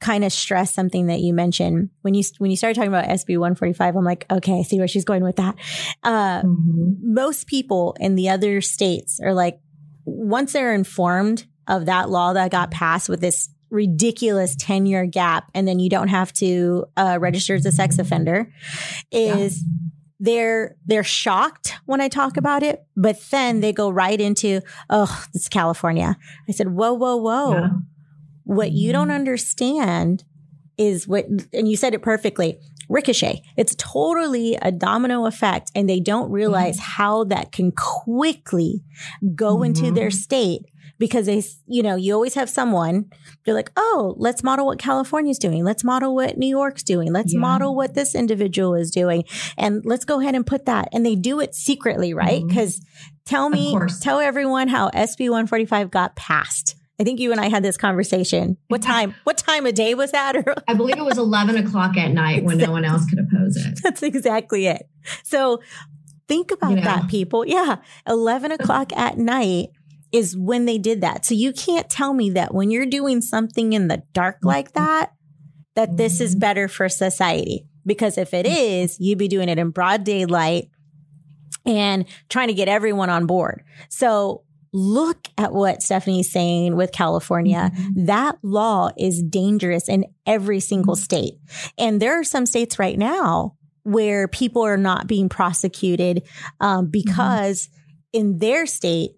kind 0.00 0.24
of 0.24 0.32
stress 0.32 0.72
something 0.72 1.06
that 1.06 1.20
you 1.20 1.32
mentioned 1.34 1.90
when 2.02 2.14
you 2.14 2.24
when 2.38 2.50
you 2.50 2.56
started 2.56 2.74
talking 2.74 2.88
about 2.88 3.04
SB 3.04 3.36
145. 3.38 3.96
I'm 3.96 4.04
like, 4.04 4.24
okay, 4.30 4.60
I 4.60 4.62
see 4.62 4.78
where 4.78 4.88
she's 4.88 5.04
going 5.04 5.22
with 5.22 5.36
that. 5.36 5.56
Uh, 6.02 6.42
Mhm. 6.42 6.96
most 7.02 7.46
people 7.46 7.96
in 8.00 8.14
the 8.14 8.28
other 8.30 8.60
states 8.60 9.20
are 9.22 9.34
like, 9.34 9.60
once 10.04 10.52
they're 10.54 10.74
informed 10.74 11.44
of 11.68 11.86
that 11.86 12.08
law 12.10 12.32
that 12.32 12.50
got 12.50 12.70
passed 12.70 13.08
with 13.08 13.20
this 13.20 13.48
ridiculous 13.70 14.56
10 14.58 14.86
year 14.86 15.06
gap, 15.06 15.50
and 15.54 15.68
then 15.68 15.78
you 15.78 15.88
don't 15.88 16.08
have 16.08 16.32
to 16.32 16.86
uh, 16.96 17.18
register 17.20 17.54
as 17.54 17.64
a 17.66 17.70
sex 17.72 17.98
offender, 17.98 18.50
is 19.12 19.64
they're 20.18 20.76
they're 20.86 21.04
shocked 21.04 21.74
when 21.86 22.00
I 22.00 22.08
talk 22.08 22.36
about 22.36 22.62
it, 22.62 22.84
but 22.96 23.20
then 23.30 23.60
they 23.60 23.72
go 23.72 23.88
right 23.90 24.20
into, 24.20 24.60
oh, 24.88 25.24
it's 25.34 25.48
California. 25.48 26.16
I 26.48 26.52
said, 26.52 26.68
whoa, 26.68 26.92
whoa, 26.94 27.16
whoa. 27.16 27.52
Yeah. 27.52 27.68
What 28.44 28.72
you 28.72 28.92
don't 28.92 29.08
Mhm. 29.08 29.14
understand 29.14 30.24
is 30.78 31.06
what, 31.06 31.26
and 31.52 31.68
you 31.68 31.76
said 31.76 31.94
it 31.94 32.02
perfectly. 32.02 32.58
ricochet. 32.88 33.40
It's 33.56 33.76
totally 33.76 34.58
a 34.60 34.72
domino 34.72 35.26
effect 35.26 35.70
and 35.76 35.88
they 35.88 36.00
don't 36.00 36.28
realize 36.32 36.74
mm-hmm. 36.76 37.02
how 37.02 37.22
that 37.24 37.52
can 37.52 37.70
quickly 37.70 38.82
go 39.36 39.54
mm-hmm. 39.54 39.66
into 39.66 39.92
their 39.92 40.10
state 40.10 40.62
because 40.98 41.26
they, 41.26 41.42
you 41.66 41.82
know, 41.82 41.94
you 41.94 42.12
always 42.12 42.34
have 42.34 42.50
someone, 42.50 43.06
they're 43.44 43.54
like, 43.54 43.70
oh, 43.76 44.14
let's 44.18 44.42
model 44.42 44.66
what 44.66 44.78
California's 44.78 45.38
doing. 45.38 45.64
Let's 45.64 45.84
model 45.84 46.14
what 46.14 46.36
New 46.36 46.48
York's 46.48 46.82
doing. 46.82 47.12
Let's 47.12 47.32
yeah. 47.32 47.38
model 47.38 47.74
what 47.74 47.94
this 47.94 48.14
individual 48.14 48.74
is 48.74 48.90
doing. 48.90 49.24
And 49.56 49.82
let's 49.84 50.04
go 50.04 50.20
ahead 50.20 50.34
and 50.34 50.46
put 50.46 50.66
that. 50.66 50.88
And 50.92 51.06
they 51.06 51.14
do 51.14 51.40
it 51.40 51.54
secretly, 51.54 52.12
right? 52.12 52.42
Because 52.46 52.80
mm-hmm. 52.80 53.14
tell 53.24 53.48
me, 53.48 53.76
tell 54.02 54.18
everyone 54.18 54.66
how 54.66 54.90
SB 54.90 55.30
145 55.30 55.90
got 55.90 56.16
passed. 56.16 56.74
I 57.00 57.04
think 57.04 57.18
you 57.18 57.32
and 57.32 57.40
I 57.40 57.48
had 57.48 57.62
this 57.62 57.78
conversation. 57.78 58.58
What 58.68 58.82
time? 58.82 59.14
What 59.24 59.38
time 59.38 59.64
of 59.64 59.72
day 59.72 59.94
was 59.94 60.12
that? 60.12 60.36
I 60.68 60.74
believe 60.74 60.98
it 60.98 61.04
was 61.04 61.16
11 61.16 61.56
o'clock 61.56 61.96
at 61.96 62.10
night 62.10 62.44
when 62.44 62.58
no 62.58 62.70
one 62.70 62.84
else 62.84 63.06
could 63.06 63.18
oppose 63.18 63.56
it. 63.56 63.80
That's 63.82 64.02
exactly 64.02 64.66
it. 64.66 64.86
So 65.24 65.62
think 66.28 66.50
about 66.50 66.74
that, 66.84 67.08
people. 67.08 67.46
Yeah. 67.46 67.76
11 68.06 68.52
o'clock 68.52 68.92
at 68.94 69.16
night 69.16 69.70
is 70.12 70.36
when 70.36 70.66
they 70.66 70.76
did 70.76 71.00
that. 71.00 71.24
So 71.24 71.34
you 71.34 71.54
can't 71.54 71.88
tell 71.88 72.12
me 72.12 72.28
that 72.30 72.52
when 72.52 72.70
you're 72.70 72.84
doing 72.84 73.22
something 73.22 73.72
in 73.72 73.88
the 73.88 74.02
dark 74.12 74.36
like 74.42 74.72
mm-hmm. 74.72 74.84
that, 74.84 75.14
that 75.76 75.96
this 75.96 76.20
is 76.20 76.32
mm-hmm. 76.32 76.40
better 76.40 76.68
for 76.68 76.90
society. 76.90 77.66
Because 77.86 78.18
if 78.18 78.34
it 78.34 78.44
is, 78.44 79.00
you'd 79.00 79.16
be 79.16 79.28
doing 79.28 79.48
it 79.48 79.58
in 79.58 79.70
broad 79.70 80.04
daylight 80.04 80.68
and 81.64 82.04
trying 82.28 82.48
to 82.48 82.54
get 82.54 82.68
everyone 82.68 83.08
on 83.08 83.24
board. 83.24 83.64
So 83.88 84.44
look 84.72 85.28
at 85.36 85.52
what 85.52 85.82
Stephanie's 85.82 86.30
saying 86.30 86.76
with 86.76 86.92
California. 86.92 87.70
Mm-hmm. 87.74 88.06
That 88.06 88.38
law 88.42 88.90
is 88.96 89.22
dangerous 89.22 89.88
in 89.88 90.06
every 90.26 90.60
single 90.60 90.94
mm-hmm. 90.94 91.02
state. 91.02 91.34
And 91.78 92.00
there 92.00 92.18
are 92.18 92.24
some 92.24 92.46
states 92.46 92.78
right 92.78 92.98
now 92.98 93.56
where 93.82 94.28
people 94.28 94.62
are 94.62 94.76
not 94.76 95.06
being 95.06 95.28
prosecuted 95.28 96.22
um, 96.60 96.86
because 96.86 97.66
mm-hmm. 97.66 98.20
in 98.20 98.38
their 98.38 98.66
state, 98.66 99.12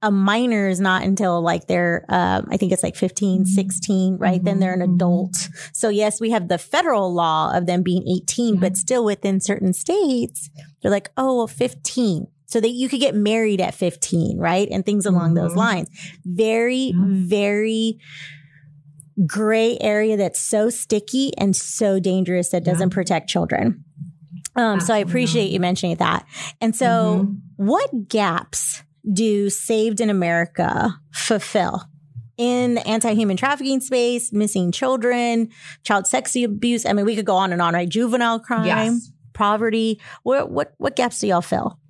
a 0.00 0.10
minor 0.12 0.68
is 0.68 0.78
not 0.78 1.02
until 1.02 1.40
like 1.40 1.66
they're, 1.66 2.04
um, 2.08 2.46
I 2.50 2.56
think 2.56 2.70
it's 2.70 2.84
like 2.84 2.94
15, 2.94 3.40
mm-hmm. 3.40 3.44
16, 3.46 4.16
right? 4.16 4.36
Mm-hmm. 4.36 4.44
Then 4.44 4.60
they're 4.60 4.72
an 4.72 4.80
mm-hmm. 4.80 4.94
adult. 4.94 5.48
So 5.72 5.88
yes, 5.88 6.20
we 6.20 6.30
have 6.30 6.48
the 6.48 6.58
federal 6.58 7.12
law 7.12 7.52
of 7.52 7.66
them 7.66 7.82
being 7.82 8.06
18, 8.08 8.54
yeah. 8.54 8.60
but 8.60 8.76
still 8.76 9.04
within 9.04 9.40
certain 9.40 9.72
states, 9.72 10.50
they're 10.80 10.90
like, 10.90 11.10
oh, 11.16 11.36
well, 11.38 11.46
15. 11.48 12.28
So 12.48 12.60
that 12.60 12.70
you 12.70 12.88
could 12.88 13.00
get 13.00 13.14
married 13.14 13.60
at 13.60 13.74
15, 13.74 14.38
right? 14.38 14.68
And 14.70 14.84
things 14.84 15.04
along 15.04 15.34
mm-hmm. 15.34 15.46
those 15.46 15.54
lines. 15.54 15.90
Very, 16.24 16.94
very 16.96 17.98
gray 19.26 19.76
area 19.80 20.16
that's 20.16 20.40
so 20.40 20.70
sticky 20.70 21.36
and 21.36 21.54
so 21.54 22.00
dangerous 22.00 22.48
that 22.50 22.64
doesn't 22.64 22.90
protect 22.90 23.28
children. 23.28 23.84
Um, 24.56 24.80
so 24.80 24.94
I 24.94 24.98
appreciate 24.98 25.50
you 25.50 25.60
mentioning 25.60 25.96
that. 25.96 26.26
And 26.60 26.74
so 26.74 27.26
mm-hmm. 27.26 27.34
what 27.56 28.08
gaps 28.08 28.82
do 29.12 29.50
Saved 29.50 30.00
in 30.00 30.10
America 30.10 30.98
fulfill? 31.12 31.84
in 32.38 32.74
the 32.74 32.86
anti-human 32.86 33.36
trafficking 33.36 33.80
space, 33.80 34.32
missing 34.32 34.70
children, 34.70 35.50
child 35.82 36.06
sex 36.06 36.36
abuse. 36.36 36.86
I 36.86 36.92
mean, 36.92 37.04
we 37.04 37.16
could 37.16 37.26
go 37.26 37.34
on 37.34 37.52
and 37.52 37.60
on, 37.60 37.74
right? 37.74 37.88
Juvenile 37.88 38.38
crime, 38.38 38.64
yes. 38.64 39.10
poverty. 39.34 40.00
What 40.22 40.48
what 40.50 40.72
what 40.78 40.94
gaps 40.94 41.18
do 41.18 41.26
y'all 41.26 41.42
fill? 41.42 41.80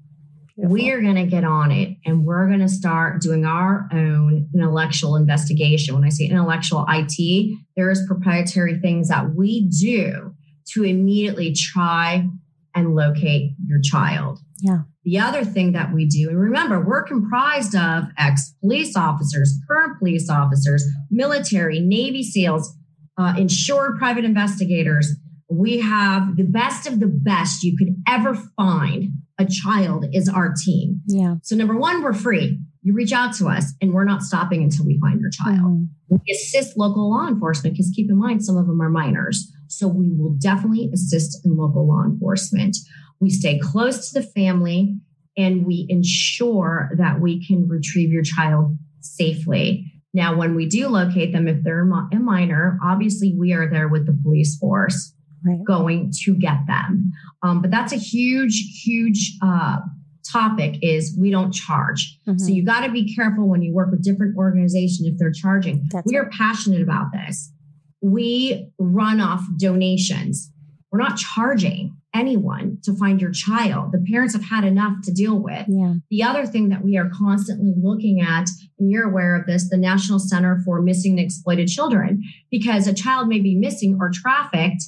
Beautiful. 0.56 0.74
We 0.74 0.90
are 0.90 1.00
going 1.00 1.14
to 1.14 1.26
get 1.26 1.44
on 1.44 1.70
it 1.70 1.98
and 2.04 2.24
we're 2.24 2.48
going 2.48 2.58
to 2.60 2.68
start 2.68 3.20
doing 3.20 3.44
our 3.44 3.88
own 3.92 4.47
intellectual 4.58 5.16
investigation. 5.16 5.94
When 5.94 6.04
I 6.04 6.08
say 6.08 6.26
intellectual 6.26 6.84
IT, 6.88 7.58
there 7.76 7.90
is 7.90 8.04
proprietary 8.06 8.78
things 8.78 9.08
that 9.08 9.34
we 9.34 9.68
do 9.68 10.34
to 10.72 10.84
immediately 10.84 11.54
try 11.54 12.28
and 12.74 12.94
locate 12.94 13.52
your 13.66 13.80
child. 13.80 14.38
Yeah. 14.60 14.80
The 15.04 15.18
other 15.18 15.44
thing 15.44 15.72
that 15.72 15.92
we 15.94 16.06
do, 16.06 16.28
and 16.28 16.38
remember, 16.38 16.84
we're 16.84 17.02
comprised 17.02 17.74
of 17.74 18.04
ex 18.18 18.54
police 18.60 18.96
officers, 18.96 19.58
current 19.68 19.98
police 19.98 20.28
officers, 20.28 20.84
military, 21.10 21.80
Navy 21.80 22.22
SEALs, 22.22 22.76
uh, 23.16 23.34
insured 23.38 23.98
private 23.98 24.24
investigators. 24.24 25.14
We 25.50 25.80
have 25.80 26.36
the 26.36 26.44
best 26.44 26.86
of 26.86 27.00
the 27.00 27.06
best 27.06 27.62
you 27.62 27.76
could 27.76 27.94
ever 28.06 28.34
find 28.56 29.12
a 29.38 29.46
child 29.46 30.04
is 30.12 30.28
our 30.28 30.52
team. 30.52 31.00
Yeah. 31.06 31.36
So 31.42 31.56
number 31.56 31.76
one, 31.76 32.02
we're 32.02 32.12
free. 32.12 32.58
You 32.88 32.94
reach 32.94 33.12
out 33.12 33.34
to 33.34 33.48
us 33.48 33.74
and 33.82 33.92
we're 33.92 34.06
not 34.06 34.22
stopping 34.22 34.62
until 34.62 34.86
we 34.86 34.98
find 34.98 35.20
your 35.20 35.28
child. 35.28 35.60
Mm. 35.60 35.88
We 36.08 36.32
assist 36.32 36.78
local 36.78 37.10
law 37.10 37.28
enforcement 37.28 37.74
because 37.74 37.92
keep 37.94 38.08
in 38.08 38.16
mind, 38.16 38.42
some 38.42 38.56
of 38.56 38.66
them 38.66 38.80
are 38.80 38.88
minors. 38.88 39.52
So 39.66 39.86
we 39.86 40.08
will 40.08 40.34
definitely 40.40 40.88
assist 40.94 41.44
in 41.44 41.54
local 41.58 41.86
law 41.86 42.02
enforcement. 42.04 42.78
We 43.20 43.28
stay 43.28 43.58
close 43.58 44.10
to 44.10 44.22
the 44.22 44.26
family 44.26 44.96
and 45.36 45.66
we 45.66 45.84
ensure 45.90 46.88
that 46.96 47.20
we 47.20 47.46
can 47.46 47.68
retrieve 47.68 48.10
your 48.10 48.22
child 48.22 48.78
safely. 49.00 49.92
Now, 50.14 50.34
when 50.34 50.54
we 50.54 50.64
do 50.64 50.88
locate 50.88 51.34
them, 51.34 51.46
if 51.46 51.62
they're 51.62 51.82
a 51.82 52.16
minor, 52.16 52.78
obviously 52.82 53.34
we 53.38 53.52
are 53.52 53.68
there 53.68 53.88
with 53.88 54.06
the 54.06 54.18
police 54.22 54.56
force 54.56 55.12
right. 55.44 55.62
going 55.62 56.10
to 56.24 56.34
get 56.34 56.66
them. 56.66 57.12
Um, 57.42 57.60
but 57.60 57.70
that's 57.70 57.92
a 57.92 57.98
huge, 57.98 58.80
huge 58.82 59.36
uh, 59.42 59.80
topic 60.26 60.78
is 60.82 61.16
we 61.18 61.30
don't 61.30 61.52
charge. 61.52 62.18
Mm-hmm. 62.26 62.38
So 62.38 62.48
you 62.48 62.64
got 62.64 62.86
to 62.86 62.92
be 62.92 63.14
careful 63.14 63.48
when 63.48 63.62
you 63.62 63.74
work 63.74 63.90
with 63.90 64.02
different 64.02 64.36
organizations 64.36 65.08
if 65.08 65.18
they're 65.18 65.32
charging. 65.32 65.88
That's 65.90 66.06
we 66.06 66.16
right. 66.16 66.26
are 66.26 66.30
passionate 66.30 66.82
about 66.82 67.06
this. 67.12 67.52
We 68.00 68.70
run 68.78 69.20
off 69.20 69.42
donations. 69.58 70.52
We're 70.90 71.00
not 71.00 71.16
charging 71.16 71.96
anyone 72.14 72.78
to 72.84 72.94
find 72.94 73.20
your 73.20 73.32
child. 73.32 73.92
The 73.92 74.04
parents 74.10 74.34
have 74.34 74.44
had 74.44 74.64
enough 74.64 74.94
to 75.04 75.12
deal 75.12 75.38
with. 75.38 75.66
Yeah. 75.68 75.94
The 76.10 76.22
other 76.22 76.46
thing 76.46 76.70
that 76.70 76.82
we 76.82 76.96
are 76.96 77.10
constantly 77.10 77.74
looking 77.76 78.20
at, 78.20 78.48
and 78.78 78.90
you're 78.90 79.08
aware 79.08 79.36
of 79.36 79.46
this, 79.46 79.68
the 79.68 79.76
National 79.76 80.18
Center 80.18 80.60
for 80.64 80.80
Missing 80.80 81.12
and 81.12 81.20
Exploited 81.20 81.68
Children, 81.68 82.22
because 82.50 82.86
a 82.86 82.94
child 82.94 83.28
may 83.28 83.40
be 83.40 83.56
missing 83.56 83.98
or 84.00 84.10
trafficked 84.10 84.84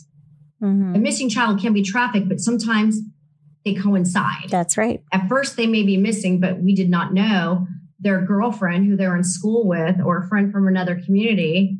Mm-hmm. 0.63 0.95
A 0.95 0.99
missing 0.99 1.29
child 1.29 1.61
can 1.61 1.73
be 1.73 1.83
trafficked, 1.83 2.29
but 2.29 2.41
sometimes 2.41 2.99
they 3.65 3.75
coincide. 3.75 4.49
That's 4.49 4.77
right. 4.77 5.03
At 5.13 5.29
first, 5.29 5.57
they 5.57 5.67
may 5.67 5.83
be 5.83 5.97
missing, 5.97 6.41
but 6.41 6.61
we 6.61 6.75
did 6.75 6.89
not 6.91 7.13
know 7.13 7.67
their 7.99 8.23
girlfriend 8.23 8.87
who 8.87 8.97
they're 8.97 9.17
in 9.17 9.25
school 9.25 9.69
with 9.69 9.97
or 10.05 10.19
a 10.19 10.29
friend 10.29 10.51
from 10.51 10.67
another 10.67 11.01
community 11.05 11.77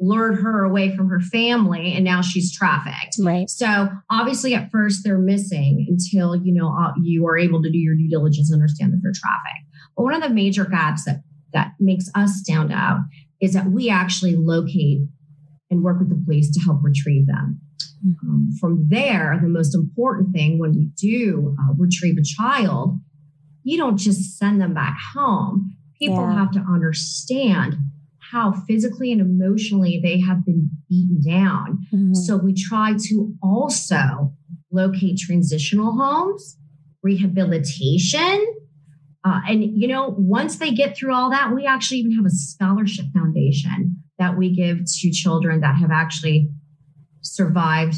lured 0.00 0.40
her 0.40 0.64
away 0.64 0.94
from 0.94 1.08
her 1.08 1.20
family 1.20 1.92
and 1.94 2.04
now 2.04 2.20
she's 2.20 2.54
trafficked. 2.54 3.16
Right. 3.18 3.48
So 3.48 3.88
obviously 4.10 4.54
at 4.54 4.70
first 4.70 5.00
they're 5.04 5.18
missing 5.18 5.86
until 5.88 6.36
you 6.36 6.52
know 6.52 6.68
uh, 6.68 6.92
you 7.02 7.26
are 7.26 7.38
able 7.38 7.62
to 7.62 7.70
do 7.70 7.78
your 7.78 7.94
due 7.94 8.08
diligence 8.08 8.50
and 8.50 8.60
understand 8.60 8.92
that 8.92 9.00
they're 9.02 9.12
trafficked. 9.14 9.66
But 9.96 10.02
one 10.02 10.14
of 10.14 10.22
the 10.22 10.28
major 10.28 10.64
gaps 10.64 11.04
that 11.04 11.22
that 11.52 11.72
makes 11.78 12.10
us 12.14 12.34
stand 12.34 12.72
out 12.72 13.00
is 13.40 13.54
that 13.54 13.70
we 13.70 13.88
actually 13.88 14.34
locate 14.36 15.02
and 15.70 15.82
work 15.82 15.98
with 16.00 16.08
the 16.08 16.22
police 16.24 16.50
to 16.52 16.60
help 16.60 16.80
retrieve 16.82 17.26
them. 17.26 17.60
Um, 18.04 18.50
from 18.60 18.86
there, 18.88 19.38
the 19.42 19.48
most 19.48 19.74
important 19.74 20.34
thing 20.34 20.58
when 20.58 20.72
we 20.72 20.90
do 20.96 21.56
uh, 21.58 21.72
retrieve 21.78 22.18
a 22.18 22.22
child, 22.22 22.98
you 23.62 23.78
don't 23.78 23.96
just 23.96 24.38
send 24.38 24.60
them 24.60 24.74
back 24.74 24.98
home. 25.14 25.74
People 25.98 26.16
yeah. 26.16 26.34
have 26.34 26.50
to 26.52 26.60
understand 26.60 27.76
how 28.18 28.52
physically 28.66 29.10
and 29.12 29.20
emotionally 29.20 30.00
they 30.02 30.20
have 30.20 30.44
been 30.44 30.70
beaten 30.88 31.22
down. 31.26 31.78
Mm-hmm. 31.92 32.14
So 32.14 32.36
we 32.36 32.52
try 32.52 32.94
to 33.08 33.34
also 33.42 34.32
locate 34.70 35.18
transitional 35.18 35.92
homes, 35.92 36.58
rehabilitation. 37.02 38.44
Uh, 39.24 39.40
and, 39.48 39.64
you 39.80 39.88
know, 39.88 40.14
once 40.18 40.56
they 40.56 40.72
get 40.72 40.96
through 40.96 41.14
all 41.14 41.30
that, 41.30 41.54
we 41.54 41.64
actually 41.64 41.98
even 41.98 42.12
have 42.16 42.26
a 42.26 42.30
scholarship 42.30 43.06
foundation 43.14 43.96
that 44.18 44.36
we 44.36 44.54
give 44.54 44.80
to 44.84 45.10
children 45.10 45.60
that 45.60 45.76
have 45.76 45.90
actually 45.90 46.50
survived, 47.24 47.96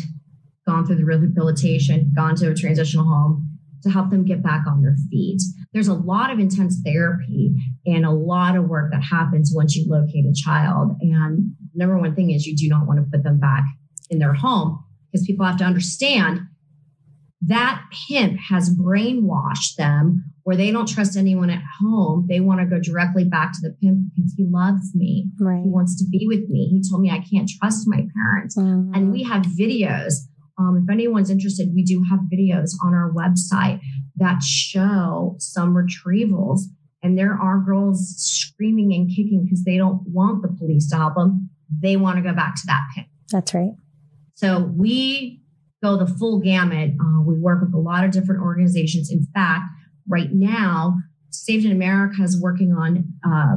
gone 0.66 0.86
through 0.86 0.96
the 0.96 1.04
rehabilitation, 1.04 2.12
gone 2.14 2.36
to 2.36 2.50
a 2.50 2.54
transitional 2.54 3.04
home, 3.04 3.58
to 3.82 3.90
help 3.90 4.10
them 4.10 4.24
get 4.24 4.42
back 4.42 4.66
on 4.66 4.82
their 4.82 4.96
feet. 5.10 5.40
There's 5.72 5.88
a 5.88 5.94
lot 5.94 6.30
of 6.30 6.38
intense 6.38 6.80
therapy 6.84 7.54
and 7.84 8.04
a 8.04 8.10
lot 8.10 8.56
of 8.56 8.68
work 8.68 8.90
that 8.92 9.02
happens 9.02 9.52
once 9.54 9.76
you 9.76 9.84
locate 9.88 10.24
a 10.24 10.34
child. 10.34 10.96
And 11.00 11.54
number 11.74 11.98
one 11.98 12.14
thing 12.14 12.30
is 12.30 12.46
you 12.46 12.56
do 12.56 12.68
not 12.68 12.86
want 12.86 12.98
to 12.98 13.06
put 13.10 13.22
them 13.22 13.38
back 13.38 13.64
in 14.10 14.18
their 14.18 14.34
home 14.34 14.82
because 15.12 15.26
people 15.26 15.46
have 15.46 15.58
to 15.58 15.64
understand 15.64 16.40
that 17.42 17.82
pimp 18.08 18.38
has 18.48 18.74
brainwashed 18.74 19.76
them 19.76 20.32
where 20.46 20.54
they 20.56 20.70
don't 20.70 20.86
trust 20.88 21.16
anyone 21.16 21.50
at 21.50 21.60
home. 21.80 22.24
They 22.28 22.38
want 22.38 22.60
to 22.60 22.66
go 22.66 22.78
directly 22.80 23.24
back 23.24 23.50
to 23.54 23.58
the 23.62 23.74
pimp 23.82 24.14
because 24.14 24.32
he 24.36 24.46
loves 24.48 24.94
me. 24.94 25.28
Right. 25.40 25.60
He 25.64 25.68
wants 25.68 25.98
to 25.98 26.08
be 26.08 26.24
with 26.28 26.48
me. 26.48 26.68
He 26.68 26.88
told 26.88 27.02
me 27.02 27.10
I 27.10 27.18
can't 27.18 27.50
trust 27.58 27.88
my 27.88 28.06
parents. 28.14 28.56
Mhm. 28.56 28.92
And 28.94 29.10
we 29.10 29.24
have 29.24 29.42
videos. 29.42 30.12
Um, 30.56 30.80
if 30.84 30.88
anyone's 30.88 31.30
interested, 31.30 31.74
we 31.74 31.82
do 31.82 32.00
have 32.08 32.20
videos 32.32 32.70
on 32.80 32.94
our 32.94 33.12
website 33.12 33.80
that 34.18 34.40
show 34.40 35.34
some 35.40 35.74
retrievals. 35.74 36.60
And 37.02 37.18
there 37.18 37.34
are 37.34 37.60
girls 37.60 38.14
screaming 38.16 38.94
and 38.94 39.08
kicking 39.08 39.42
because 39.42 39.64
they 39.64 39.76
don't 39.76 40.00
want 40.08 40.42
the 40.42 40.48
police 40.56 40.88
to 40.90 40.96
help 40.96 41.16
them. 41.16 41.50
They 41.82 41.96
want 41.96 42.18
to 42.18 42.22
go 42.22 42.32
back 42.32 42.54
to 42.54 42.62
that 42.66 42.82
pimp. 42.94 43.08
That's 43.32 43.52
right. 43.52 43.72
So 44.34 44.72
we 44.76 45.42
go 45.82 45.96
the 45.96 46.06
full 46.06 46.38
gamut. 46.38 46.92
Uh, 47.00 47.22
we 47.22 47.34
work 47.36 47.62
with 47.62 47.74
a 47.74 47.78
lot 47.78 48.04
of 48.04 48.12
different 48.12 48.42
organizations. 48.42 49.10
In 49.10 49.24
fact, 49.34 49.64
right 50.08 50.32
now, 50.32 50.96
Saved 51.30 51.64
in 51.66 51.72
America 51.72 52.22
is 52.22 52.40
working 52.40 52.72
on 52.72 53.04
uh, 53.26 53.56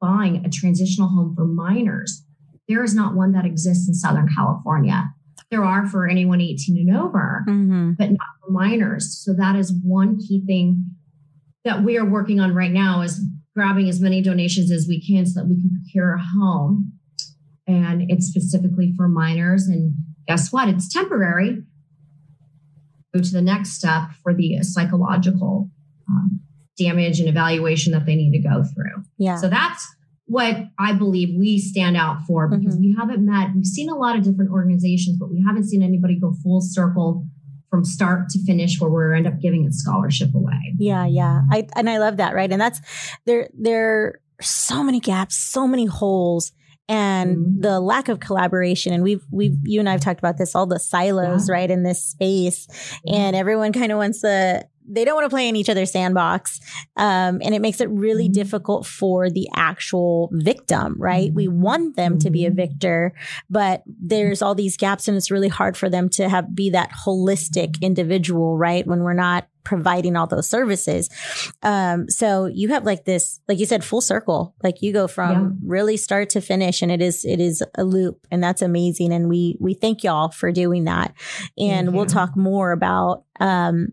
buying 0.00 0.44
a 0.44 0.50
transitional 0.50 1.08
home 1.08 1.34
for 1.34 1.44
minors. 1.46 2.24
There 2.68 2.84
is 2.84 2.94
not 2.94 3.14
one 3.14 3.32
that 3.32 3.46
exists 3.46 3.88
in 3.88 3.94
Southern 3.94 4.28
California. 4.36 5.04
There 5.50 5.64
are 5.64 5.86
for 5.86 6.06
anyone 6.06 6.40
18 6.42 6.76
and 6.88 6.96
over, 6.96 7.44
Mm-hmm. 7.48 7.92
but 7.98 8.10
not 8.10 8.26
for 8.44 8.50
minors. 8.52 9.22
So 9.24 9.32
that 9.34 9.56
is 9.56 9.72
one 9.82 10.18
key 10.18 10.42
thing 10.46 10.84
that 11.64 11.82
we 11.82 11.96
are 11.96 12.04
working 12.04 12.40
on 12.40 12.54
right 12.54 12.70
now 12.72 13.00
is 13.00 13.24
grabbing 13.56 13.88
as 13.88 14.00
many 14.00 14.20
donations 14.20 14.70
as 14.70 14.86
we 14.86 15.00
can 15.04 15.24
so 15.24 15.40
that 15.40 15.48
we 15.48 15.54
can 15.56 15.70
procure 15.82 16.14
a 16.14 16.22
home. 16.22 16.92
And 17.66 18.10
it's 18.10 18.26
specifically 18.26 18.92
for 18.96 19.08
minors. 19.08 19.66
And 19.66 19.94
guess 20.26 20.52
what? 20.52 20.68
It's 20.68 20.92
temporary. 20.92 21.62
To 23.20 23.32
the 23.32 23.42
next 23.42 23.70
step 23.72 24.10
for 24.22 24.34
the 24.34 24.58
psychological 24.62 25.70
um, 26.08 26.40
damage 26.78 27.20
and 27.20 27.28
evaluation 27.28 27.92
that 27.92 28.06
they 28.06 28.14
need 28.14 28.32
to 28.32 28.48
go 28.48 28.62
through. 28.62 29.02
Yeah. 29.18 29.36
So 29.36 29.48
that's 29.48 29.86
what 30.26 30.56
I 30.78 30.92
believe 30.92 31.36
we 31.38 31.58
stand 31.58 31.96
out 31.96 32.22
for 32.26 32.48
because 32.48 32.76
Mhm. 32.76 32.80
we 32.80 32.96
haven't 32.98 33.24
met, 33.24 33.54
we've 33.54 33.64
seen 33.66 33.88
a 33.88 33.96
lot 33.96 34.16
of 34.16 34.24
different 34.24 34.50
organizations, 34.50 35.16
but 35.18 35.30
we 35.30 35.42
haven't 35.46 35.64
seen 35.64 35.82
anybody 35.82 36.18
go 36.20 36.34
full 36.42 36.60
circle 36.60 37.26
from 37.70 37.84
start 37.84 38.28
to 38.30 38.38
finish 38.44 38.80
where 38.80 38.90
we 38.90 39.16
end 39.16 39.26
up 39.26 39.40
giving 39.40 39.66
a 39.66 39.72
scholarship 39.72 40.34
away. 40.34 40.74
Yeah, 40.78 41.06
yeah. 41.06 41.42
I 41.50 41.66
and 41.76 41.88
I 41.90 41.98
love 41.98 42.18
that, 42.18 42.34
right? 42.34 42.50
And 42.50 42.60
that's 42.60 42.80
there 43.26 43.48
there 43.58 44.04
are 44.04 44.20
so 44.40 44.82
many 44.84 45.00
gaps, 45.00 45.36
so 45.36 45.66
many 45.66 45.86
holes 45.86 46.52
and 46.88 47.36
Mhm. 47.36 47.62
the 47.62 47.80
lack 47.80 48.08
of 48.08 48.20
collaboration 48.20 48.92
and 48.92 49.02
we've 49.02 49.24
we've 49.30 49.56
you 49.64 49.78
and 49.80 49.88
I've 49.88 50.00
talked 50.00 50.18
about 50.20 50.38
this 50.38 50.54
all 50.54 50.66
the 50.66 50.78
silos, 50.78 51.48
Yeah. 51.48 51.54
right, 51.54 51.70
in 51.70 51.82
this 51.82 52.02
space 52.02 52.66
and 53.06 53.36
everyone 53.36 53.72
kind 53.72 53.92
of 53.92 53.98
wants 53.98 54.20
to 54.22 54.64
they 54.88 55.04
don't 55.04 55.14
want 55.14 55.26
to 55.26 55.30
play 55.30 55.48
in 55.48 55.56
each 55.56 55.68
other's 55.68 55.92
sandbox. 55.92 56.60
Um, 56.96 57.40
and 57.42 57.54
it 57.54 57.60
makes 57.60 57.80
it 57.80 57.88
really 57.90 58.28
Mhm. 58.28 58.32
difficult 58.32 58.86
for 58.86 59.30
the 59.30 59.48
actual 59.54 60.30
victim, 60.32 60.96
right? 60.98 61.32
We 61.32 61.48
want 61.48 61.96
them 61.96 62.18
to 62.20 62.30
be 62.30 62.46
a 62.46 62.50
Mhm. 62.50 62.56
victor, 62.56 63.12
but 63.50 63.82
there's 63.86 64.42
all 64.42 64.54
these 64.54 64.76
gaps 64.76 65.08
and 65.08 65.16
it's 65.16 65.30
really 65.30 65.48
hard 65.48 65.76
for 65.76 65.88
them 65.88 66.08
to 66.10 66.28
have 66.28 66.54
be 66.54 66.70
that 66.70 66.90
holistic 67.06 67.80
individual, 67.82 68.56
right? 68.56 68.86
When 68.86 69.00
we're 69.02 69.12
not 69.14 69.46
providing 69.64 70.16
all 70.16 70.26
those 70.26 70.48
services. 70.48 71.10
Um, 71.62 72.08
so 72.08 72.46
you 72.46 72.68
have 72.68 72.84
like 72.86 73.04
this, 73.04 73.40
like 73.48 73.58
you 73.58 73.66
said, 73.66 73.84
full 73.84 74.00
circle. 74.00 74.54
Like 74.62 74.80
you 74.80 74.94
go 74.94 75.06
from 75.06 75.32
Yeah. 75.32 75.50
really 75.62 75.98
start 75.98 76.30
to 76.30 76.40
finish 76.40 76.80
and 76.80 76.90
it 76.90 77.02
is 77.02 77.22
it 77.26 77.38
is 77.38 77.62
a 77.76 77.84
loop 77.84 78.26
and 78.30 78.42
that's 78.42 78.62
amazing. 78.62 79.12
And 79.12 79.28
we 79.28 79.58
we 79.60 79.74
thank 79.74 80.02
y'all 80.02 80.30
for 80.30 80.50
doing 80.52 80.84
that. 80.84 81.12
And 81.58 81.92
we'll 81.92 82.06
talk 82.06 82.34
more 82.34 82.72
about 82.72 83.24
um 83.40 83.88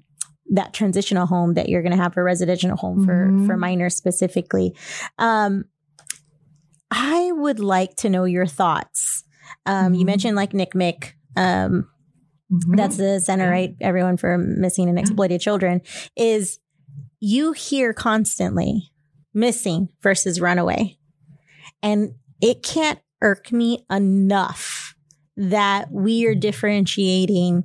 that 0.52 0.74
transitional 0.74 1.26
home 1.26 1.56
that 1.56 1.70
you're 1.70 1.82
going 1.82 1.96
to 1.96 2.02
have 2.02 2.14
for 2.14 2.24
residential 2.24 2.76
home 2.76 3.04
for 3.06 3.30
Mhm. 3.32 3.46
for 3.48 3.58
minors 3.58 3.96
specifically. 3.96 4.76
Um, 5.18 5.66
I 6.92 7.32
would 7.32 7.60
like 7.60 7.96
to 7.98 8.10
know 8.10 8.26
your 8.26 8.46
thoughts. 8.46 9.24
Um, 9.66 9.94
You 9.94 10.02
Mhm. 10.04 10.06
mentioned 10.06 10.36
like 10.36 10.52
NCMEC. 10.54 11.14
Um, 11.36 11.90
Mhm. 12.52 12.78
that's 12.78 12.98
the 12.98 13.20
center, 13.20 13.46
Yeah. 13.46 13.50
right? 13.50 13.76
Everyone 13.82 14.18
for 14.18 14.38
missing 14.38 14.88
and 14.88 14.98
Yeah. 14.98 15.02
exploited 15.02 15.42
children 15.42 15.82
is 16.16 16.60
you 17.20 17.54
hear 17.54 17.92
constantly 17.94 18.92
missing 19.34 19.90
versus 20.04 20.40
runaway. 20.40 20.98
And 21.82 22.14
it 22.40 22.62
can't 22.64 23.00
irk 23.22 23.52
me 23.52 23.84
enough 23.90 24.96
that 25.36 25.92
we 25.92 26.26
are 26.26 26.36
differentiating 26.36 27.64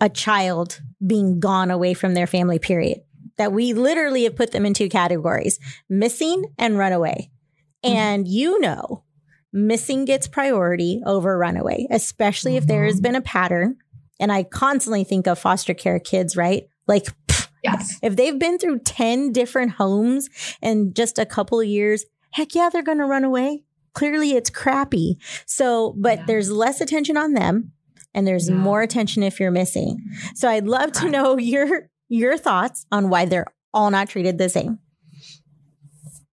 a 0.00 0.08
child 0.08 0.80
being 1.06 1.40
gone 1.40 1.70
away 1.70 1.94
from 1.94 2.14
their 2.14 2.26
family, 2.26 2.58
period. 2.58 3.00
That 3.36 3.52
we 3.52 3.72
literally 3.72 4.24
have 4.24 4.36
put 4.36 4.52
them 4.52 4.64
in 4.64 4.74
two 4.74 4.88
categories 4.88 5.58
missing 5.88 6.44
and 6.58 6.78
runaway. 6.78 7.30
Mhm. 7.84 7.90
And 7.90 8.28
you 8.28 8.60
know, 8.60 9.02
missing 9.52 10.04
gets 10.04 10.26
priority 10.28 11.02
over 11.04 11.36
runaway, 11.36 11.86
especially 11.90 12.56
if 12.56 12.66
there 12.66 12.84
has 12.84 12.98
Mhm. 13.00 13.02
been 13.02 13.14
a 13.16 13.20
pattern. 13.20 13.76
And 14.20 14.30
I 14.32 14.44
constantly 14.44 15.04
think 15.04 15.26
of 15.26 15.38
foster 15.38 15.74
care 15.74 15.98
kids, 15.98 16.36
right? 16.36 16.68
Like, 16.86 17.06
pff, 17.26 17.48
yes. 17.62 17.98
if 18.02 18.14
they've 18.16 18.38
been 18.38 18.58
through 18.58 18.80
10 18.80 19.32
different 19.32 19.72
homes 19.72 20.28
in 20.62 20.94
just 20.94 21.18
a 21.18 21.26
couple 21.26 21.60
of 21.60 21.66
years, 21.66 22.04
heck 22.30 22.54
yeah, 22.54 22.68
they're 22.68 22.82
going 22.82 22.98
to 22.98 23.04
run 23.06 23.24
away. 23.24 23.64
Clearly 23.92 24.32
it's 24.32 24.50
crappy. 24.50 25.18
So, 25.46 25.94
but 25.96 26.18
Yeah. 26.20 26.24
there's 26.26 26.50
less 26.50 26.80
attention 26.80 27.16
on 27.16 27.34
them 27.34 27.72
and 28.14 28.26
there's 28.26 28.48
Yeah. 28.48 28.54
more 28.56 28.82
attention 28.82 29.22
if 29.22 29.40
you're 29.40 29.50
missing. 29.50 29.98
So 30.34 30.48
I'd 30.48 30.66
love 30.66 30.92
to 30.92 31.10
know 31.10 31.36
your 31.38 31.88
your 32.08 32.36
thoughts 32.38 32.86
on 32.92 33.08
why 33.10 33.24
they're 33.24 33.46
all 33.72 33.90
not 33.90 34.08
treated 34.08 34.38
the 34.38 34.48
same. 34.48 34.78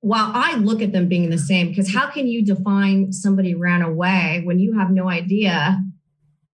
Well, 0.04 0.32
I 0.34 0.56
look 0.58 0.82
at 0.82 0.92
them 0.94 1.08
being 1.08 1.30
the 1.30 1.38
same 1.38 1.70
because 1.70 1.94
how 1.94 2.10
can 2.10 2.28
you 2.28 2.44
define 2.44 3.12
somebody 3.14 3.54
ran 3.54 3.82
away 3.84 4.42
when 4.44 4.58
you 4.60 4.78
have 4.80 4.90
no 4.90 5.10
idea 5.10 5.80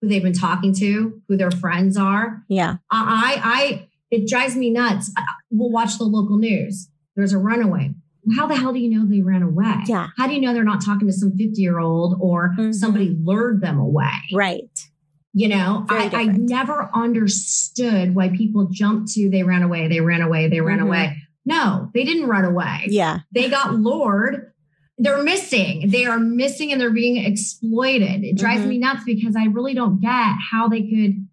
who 0.00 0.08
they've 0.08 0.22
been 0.22 0.32
talking 0.32 0.74
to, 0.76 1.20
who 1.28 1.36
their 1.36 1.50
friends 1.50 1.96
are? 1.98 2.42
Yeah. 2.48 2.76
I, 2.90 3.40
I, 3.42 3.88
it 4.10 4.26
drives 4.28 4.56
me 4.56 4.70
nuts. 4.70 5.12
We'll 5.50 5.70
watch 5.70 5.98
the 5.98 6.04
local 6.04 6.38
news. 6.38 6.88
There's 7.16 7.34
a 7.34 7.38
runaway. 7.38 7.92
How 8.36 8.46
the 8.46 8.56
hell 8.56 8.72
do 8.72 8.78
you 8.78 8.88
know 8.88 9.06
they 9.06 9.20
ran 9.20 9.42
away? 9.42 9.74
Yeah. 9.86 10.08
How 10.16 10.26
do 10.26 10.32
you 10.32 10.40
know 10.40 10.54
they're 10.54 10.64
not 10.64 10.82
talking 10.82 11.06
to 11.06 11.12
some 11.12 11.32
50 11.36 11.60
year 11.60 11.78
old 11.78 12.16
or 12.20 12.54
Mhm. 12.58 12.74
somebody 12.74 13.14
lured 13.22 13.60
them 13.60 13.78
away? 13.78 14.08
Right. 14.32 14.88
You 15.36 15.48
know, 15.48 15.84
I, 15.88 16.10
I 16.12 16.24
never 16.26 16.88
understood 16.94 18.14
why 18.14 18.28
people 18.28 18.68
jump 18.70 19.08
to 19.14 19.28
they 19.28 19.42
ran 19.42 19.62
away, 19.64 19.88
they 19.88 20.00
ran 20.00 20.22
away, 20.22 20.48
they 20.48 20.60
ran 20.60 20.78
Mhm. 20.78 20.82
away. 20.86 21.16
No, 21.44 21.90
they 21.92 22.04
didn't 22.04 22.28
run 22.28 22.44
away. 22.44 22.86
Yeah. 22.88 23.18
They 23.34 23.50
got 23.50 23.74
lured. 23.74 24.52
They're 24.96 25.24
missing. 25.24 25.90
They 25.90 26.04
are 26.06 26.20
missing 26.20 26.70
and 26.70 26.80
they're 26.80 26.90
being 26.92 27.16
exploited. 27.16 28.22
It 28.22 28.36
drives 28.38 28.62
Mhm. 28.62 28.68
me 28.68 28.78
nuts 28.78 29.02
because 29.04 29.34
I 29.34 29.46
really 29.46 29.74
don't 29.74 30.00
get 30.00 30.34
how 30.52 30.68
they 30.68 30.82
could 30.82 31.26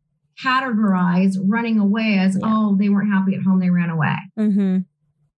categorize 0.44 1.38
running 1.46 1.78
away 1.80 2.18
as, 2.18 2.36
Yeah. 2.36 2.48
oh, 2.52 2.76
they 2.78 2.90
weren't 2.90 3.10
happy 3.12 3.36
at 3.36 3.44
home, 3.44 3.60
they 3.60 3.70
ran 3.70 3.92
away. 3.92 4.16
Mm-hmm. 4.40 4.78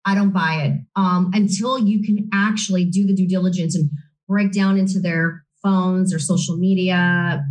I 0.04 0.14
don't 0.14 0.30
buy 0.32 0.62
it 0.66 0.80
um, 0.96 1.30
until 1.34 1.78
you 1.78 2.02
can 2.04 2.28
actually 2.32 2.84
do 2.84 3.06
the 3.06 3.14
due 3.14 3.26
diligence 3.28 3.74
and 3.74 3.90
break 4.28 4.52
down 4.52 4.78
into 4.78 5.00
their 5.00 5.44
phones, 5.62 6.12
or 6.14 6.18
social 6.18 6.56
media, 6.56 7.44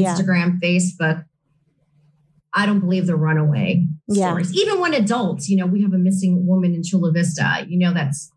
Yeah. 0.00 0.14
Instagram, 0.14 0.60
Facebook. 0.60 1.24
I 2.52 2.64
don't 2.66 2.80
believe 2.80 3.06
the 3.06 3.16
runaway 3.16 3.86
Yeah. 4.08 4.28
stories. 4.30 4.54
Even 4.54 4.80
when 4.80 4.94
adults, 4.94 5.48
you 5.48 5.56
know, 5.58 5.66
we 5.66 5.82
have 5.82 5.92
a 5.92 5.98
missing 5.98 6.46
woman 6.46 6.74
in 6.74 6.82
Chula 6.82 7.12
Vista. 7.12 7.66
You 7.68 7.78
know, 7.78 7.92
that's 7.92 8.30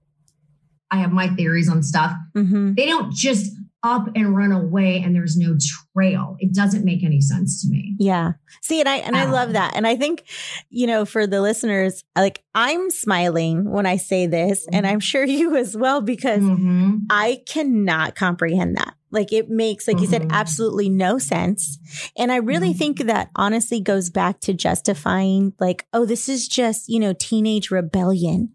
I 0.91 0.97
have 0.97 1.11
my 1.11 1.27
theories 1.29 1.69
on 1.69 1.83
stuff. 1.83 2.13
Mm-hmm. 2.35 2.73
They 2.75 2.85
don't 2.87 3.13
just 3.13 3.55
up 3.81 4.09
and 4.13 4.35
run 4.35 4.51
away 4.51 5.01
and 5.01 5.15
there's 5.15 5.37
no 5.37 5.55
trail. 5.95 6.35
It 6.39 6.53
doesn't 6.53 6.83
make 6.83 7.01
any 7.01 7.21
sense 7.21 7.61
to 7.61 7.69
me. 7.69 7.95
Yeah. 7.97 8.33
See, 8.61 8.81
and 8.81 8.89
I 8.89 8.97
and 8.97 9.15
I 9.15 9.23
Um, 9.23 9.31
love 9.31 9.53
that. 9.53 9.73
And 9.77 9.87
I 9.87 9.95
think, 9.95 10.23
you 10.69 10.85
know, 10.85 11.05
for 11.05 11.25
the 11.25 11.39
listeners, 11.41 12.03
like 12.17 12.43
I'm 12.53 12.89
smiling 12.89 13.69
when 13.71 13.85
I 13.85 13.95
say 13.95 14.27
this, 14.27 14.67
and 14.73 14.85
I'm 14.85 14.99
sure 14.99 15.23
you 15.39 15.55
as 15.55 15.77
well, 15.77 16.01
because 16.01 16.41
Mhm. 16.41 17.03
I 17.09 17.41
cannot 17.47 18.15
comprehend 18.15 18.75
that. 18.75 18.95
Like 19.11 19.33
it 19.33 19.49
makes, 19.49 19.87
like 19.87 19.99
you 20.01 20.07
said, 20.07 20.21
Mhm. 20.23 20.31
absolutely 20.31 20.89
no 20.89 21.17
sense. 21.17 21.79
And 22.17 22.31
I 22.31 22.37
really 22.37 22.73
Mhm. 22.73 22.77
think 22.77 22.97
that 23.05 23.29
honestly 23.35 23.79
goes 23.81 24.09
back 24.09 24.39
to 24.41 24.53
justifying 24.53 25.53
like, 25.59 25.85
oh, 25.93 26.05
this 26.05 26.29
is 26.29 26.47
just, 26.47 26.87
you 26.89 26.99
know, 26.99 27.13
teenage 27.13 27.71
rebellion. 27.71 28.49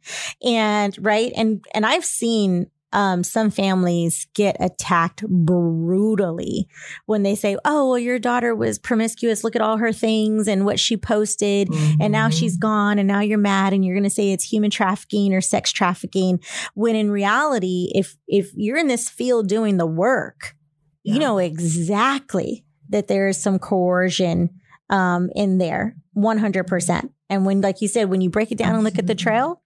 And 0.45 0.97
right. 1.05 1.33
And 1.37 1.64
and 1.75 1.85
I've 1.85 2.05
seen 2.05 2.67
um, 2.94 3.24
some 3.24 3.50
families 3.50 4.26
get 4.35 4.57
attacked 4.61 5.26
brutally 5.28 6.68
when 7.07 7.24
they 7.24 7.35
say, 7.35 7.57
"Oh, 7.64 7.90
well, 7.90 7.98
your 7.98 8.18
daughter 8.18 8.54
was 8.54 8.78
promiscuous. 8.78 9.42
Look 9.42 9.57
at 9.57 9.62
all 9.62 9.78
her 9.78 9.92
things 9.92 10.48
and 10.48 10.64
what 10.64 10.78
she 10.78 10.96
posted, 10.96 11.68
mm-hmm. 11.68 12.00
and 12.00 12.12
now 12.12 12.28
mm-hmm. 12.28 12.38
she's 12.38 12.57
gone, 12.57 12.98
and 12.98 13.09
now 13.09 13.20
you're 13.20 13.37
mad, 13.37 13.72
and 13.72 13.85
you're 13.85 13.96
going 13.96 14.04
to 14.04 14.11
say 14.11 14.30
it's 14.30 14.44
human 14.44 14.70
trafficking 14.70 15.35
or 15.35 15.40
sex 15.40 15.72
trafficking." 15.72 16.40
When 16.74 16.94
in 16.94 17.11
reality, 17.11 17.90
if 17.94 18.16
if 18.28 18.52
you're 18.54 18.78
in 18.78 18.87
this 18.87 19.11
field 19.11 19.48
doing 19.48 19.76
the 19.76 19.87
work, 19.87 20.54
yeah. 21.02 21.14
you 21.14 21.20
know 21.20 21.38
exactly 21.38 22.64
that 22.90 23.09
there 23.09 23.28
is 23.28 23.37
some 23.37 23.59
coercion 23.59 24.50
um, 24.88 25.30
in 25.35 25.59
there, 25.59 25.96
one 26.12 26.38
hundred 26.38 26.68
percent. 26.68 27.11
And 27.28 27.44
when, 27.44 27.61
like 27.61 27.80
you 27.80 27.88
said, 27.88 28.09
when 28.09 28.20
you 28.20 28.30
break 28.30 28.52
it 28.52 28.59
down 28.59 28.68
Absolutely. 28.68 28.88
and 28.88 28.96
look 28.96 29.02
at 29.02 29.07
the 29.09 29.14
trail, 29.20 29.62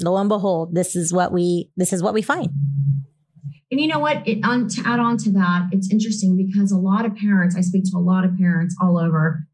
lo 0.00 0.16
and 0.16 0.28
behold, 0.28 0.74
this 0.74 0.96
is 0.96 1.12
what 1.12 1.32
we 1.32 1.70
this 1.76 1.92
is 1.92 2.02
what 2.02 2.14
we 2.14 2.22
find. 2.22 2.48
And 3.70 3.80
you 3.80 3.88
know 3.88 3.98
what? 3.98 4.26
It, 4.28 4.44
on, 4.44 4.68
to 4.68 4.82
add 4.86 5.00
on 5.00 5.16
to 5.18 5.32
that, 5.32 5.68
it's 5.72 5.90
interesting 5.90 6.36
because 6.36 6.70
a 6.70 6.78
lot 6.78 7.04
of 7.04 7.16
parents, 7.16 7.56
I 7.56 7.60
speak 7.60 7.84
to 7.90 7.96
a 7.96 7.98
lot 7.98 8.24
of 8.24 8.36
parents 8.38 8.76
all 8.80 8.98
over 8.98 9.48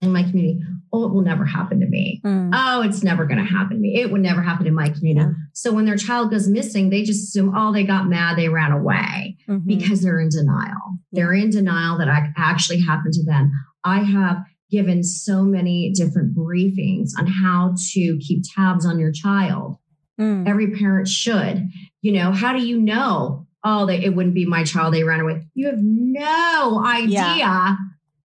in 0.00 0.12
my 0.12 0.22
community. 0.22 0.60
Oh, 0.92 1.06
it 1.06 1.12
will 1.12 1.22
never 1.22 1.44
happen 1.44 1.80
to 1.80 1.86
me. 1.86 2.20
Mm. 2.24 2.50
Oh, 2.54 2.82
it's 2.82 3.02
never 3.02 3.24
going 3.24 3.38
to 3.38 3.44
happen 3.44 3.76
to 3.76 3.80
me. 3.80 4.00
It 4.00 4.12
would 4.12 4.20
never 4.20 4.42
happen 4.42 4.66
in 4.66 4.74
my 4.74 4.90
community. 4.90 5.26
Yeah. 5.26 5.34
So 5.54 5.72
when 5.72 5.86
their 5.86 5.96
child 5.96 6.30
goes 6.30 6.48
missing, 6.48 6.90
they 6.90 7.02
just 7.02 7.24
assume, 7.24 7.52
oh, 7.56 7.72
they 7.72 7.84
got 7.84 8.06
mad, 8.06 8.36
they 8.36 8.48
ran 8.48 8.72
away 8.72 9.38
mm-hmm. 9.48 9.66
because 9.66 10.02
they're 10.02 10.20
in 10.20 10.28
denial. 10.28 10.98
They're 11.12 11.32
in 11.32 11.50
denial 11.50 11.98
that 11.98 12.08
I 12.08 12.28
actually 12.36 12.80
happened 12.80 13.14
to 13.14 13.24
them. 13.24 13.50
I 13.84 14.02
have 14.04 14.44
given 14.72 15.04
so 15.04 15.42
many 15.42 15.92
different 15.92 16.34
briefings 16.34 17.10
on 17.18 17.26
how 17.26 17.74
to 17.92 18.18
keep 18.18 18.42
tabs 18.56 18.86
on 18.86 18.98
your 18.98 19.12
child. 19.12 19.76
Mm. 20.18 20.48
Every 20.48 20.72
parent 20.72 21.06
should. 21.06 21.68
You 22.00 22.12
know, 22.12 22.32
how 22.32 22.52
do 22.52 22.66
you 22.66 22.80
know? 22.80 23.46
Oh, 23.62 23.86
they, 23.86 24.02
it 24.02 24.16
wouldn't 24.16 24.34
be 24.34 24.46
my 24.46 24.64
child. 24.64 24.94
They 24.94 25.04
ran 25.04 25.20
away. 25.20 25.46
You 25.54 25.66
have 25.66 25.78
no 25.80 26.82
idea 26.84 27.34
yeah. 27.36 27.76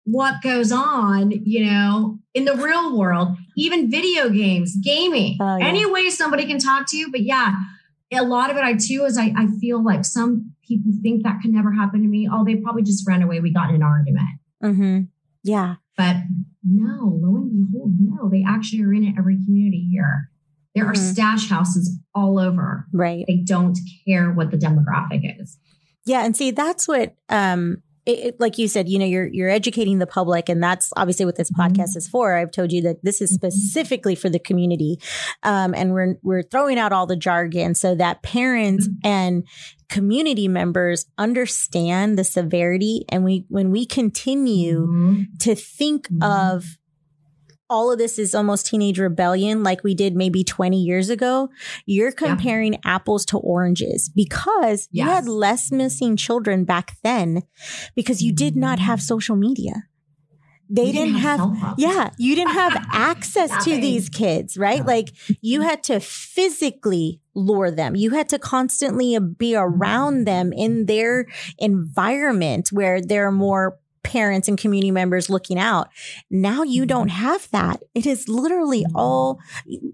what 0.06 0.42
goes 0.42 0.72
on, 0.72 1.32
you 1.32 1.66
know, 1.66 2.18
in 2.34 2.46
the 2.46 2.56
real 2.56 2.98
world, 2.98 3.38
even 3.56 3.92
video 3.92 4.30
games, 4.30 4.76
gaming, 4.84 5.38
oh, 5.40 5.58
yeah. 5.58 5.68
any 5.68 5.86
way 5.86 6.10
somebody 6.10 6.46
can 6.46 6.60
talk 6.60 6.88
to 6.90 6.98
you. 6.98 7.12
But 7.12 7.22
yeah, 7.22 7.54
a 8.14 8.24
lot 8.24 8.50
of 8.50 8.58
it 8.58 8.64
I 8.64 8.74
too 8.74 9.04
is 9.06 9.18
I, 9.18 9.34
I 9.38 9.48
feel 9.60 9.84
like 9.84 10.06
some 10.06 10.54
people 10.68 10.92
think 11.04 11.24
that 11.24 11.42
can 11.42 11.54
never 11.54 11.72
happen 11.72 12.02
to 12.02 12.08
me. 12.08 12.28
Oh, 12.32 12.44
they 12.44 12.56
probably 12.56 12.84
just 12.84 13.08
ran 13.08 13.22
away. 13.22 13.40
We 13.40 13.54
got 13.54 13.70
in 13.70 13.76
an 13.76 13.84
argument. 13.84 14.28
Mm-hmm. 14.64 15.02
Yeah. 15.44 15.76
But 15.98 16.18
no, 16.64 17.20
lo 17.22 17.36
and 17.38 17.72
behold, 17.72 17.96
no, 18.00 18.30
they 18.30 18.44
actually 18.48 18.84
are 18.84 18.94
in 18.94 19.16
every 19.18 19.44
community 19.44 19.90
here. 19.92 20.30
There 20.76 20.84
mm-hmm. 20.84 20.92
are 20.92 20.96
stash 20.96 21.50
houses 21.50 22.00
all 22.14 22.40
over. 22.40 22.86
Right. 22.94 23.26
They 23.28 23.38
don't 23.38 23.78
care 24.08 24.32
what 24.32 24.52
the 24.52 24.58
demographic 24.58 25.42
is. 25.42 25.58
Yeah. 26.06 26.24
And 26.24 26.38
see, 26.38 26.52
that's 26.52 26.88
what, 26.88 27.16
um, 27.30 27.82
it, 28.08 28.20
it, 28.20 28.40
like 28.40 28.58
you 28.58 28.68
said, 28.70 28.88
you 28.88 28.98
know, 28.98 29.06
you're 29.06 29.28
you're 29.28 29.50
educating 29.50 30.00
the 30.00 30.08
public, 30.08 30.48
and 30.48 30.64
that's 30.64 30.94
obviously 30.96 31.26
what 31.26 31.36
this 31.36 31.52
mm-hmm. 31.52 31.74
podcast 31.74 31.98
is 31.98 32.08
for. 32.08 32.36
I've 32.36 32.52
told 32.52 32.72
you 32.72 32.82
that 32.84 33.04
this 33.04 33.22
is 33.22 33.38
mm-hmm. 33.38 33.50
specifically 33.50 34.16
for 34.16 34.30
the 34.30 34.40
community, 34.40 34.98
um, 35.44 35.76
and 35.76 35.92
we're 35.92 36.16
we're 36.24 36.44
throwing 36.44 36.80
out 36.80 36.94
all 36.94 37.06
the 37.06 37.18
jargon 37.18 37.76
so 37.76 37.96
that 37.96 38.24
parents 38.24 38.88
mm-hmm. 38.88 39.08
and 39.08 39.48
community 39.90 40.48
members 40.48 41.06
understand 41.18 42.18
the 42.18 42.24
severity 42.24 43.06
and 43.10 43.24
we 43.24 43.46
when 43.50 43.72
we 43.72 43.86
continue 43.86 44.86
mm-hmm. 44.86 45.24
to 45.40 45.56
think 45.56 46.10
mm-hmm. 46.10 46.24
of 46.24 46.78
all 47.70 47.92
of 47.92 47.98
this 47.98 48.18
is 48.18 48.34
almost 48.34 48.66
teenage 48.66 49.00
rebellion 49.00 49.64
like 49.64 49.84
we 49.84 49.94
did 49.96 50.16
maybe 50.16 50.44
20 50.44 50.82
years 50.82 51.10
ago 51.10 51.50
you're 51.86 52.12
comparing 52.12 52.74
yeah. 52.74 52.80
apples 52.86 53.26
to 53.26 53.38
oranges 53.38 54.10
because 54.10 54.88
yes. 54.92 55.06
you 55.06 55.12
had 55.12 55.28
less 55.28 55.72
missing 55.72 56.18
children 56.18 56.66
back 56.66 56.98
then 57.04 57.44
because 57.96 58.22
you 58.22 58.34
did 58.34 58.56
not 58.56 58.80
have 58.80 59.02
social 59.02 59.36
media 59.36 59.74
they 60.70 60.92
didn't, 60.92 61.14
didn't, 61.14 61.22
have, 61.22 61.40
have 61.58 61.76
yeah 61.78 62.10
you 62.18 62.36
didn't 62.36 62.54
have 62.54 62.86
access 62.92 63.64
to 63.64 63.78
these 63.78 64.10
kids 64.10 64.58
right 64.58 64.86
like 64.86 65.10
you 65.42 65.62
had 65.62 65.82
to 65.84 66.00
physically 66.00 67.22
lure 67.38 67.72
them 67.72 67.96
you 67.96 68.12
had 68.12 68.28
to 68.28 68.40
constantly 68.40 69.18
be 69.20 69.56
around 69.56 70.26
them 70.26 70.52
in 70.52 70.86
their 70.88 71.26
environment 71.60 72.70
where 72.72 73.00
there 73.00 73.28
are 73.28 73.32
more 73.32 73.78
parents 74.04 74.48
and 74.48 74.58
community 74.58 74.90
members 74.90 75.30
looking 75.30 75.60
out 75.60 75.90
now 76.32 76.64
you 76.64 76.84
mm-hmm. 76.84 76.88
don't 76.88 77.10
have 77.10 77.50
that 77.52 77.82
it 77.94 78.06
is 78.06 78.28
literally 78.28 78.84
mm-hmm. 78.84 78.96
all 78.96 79.40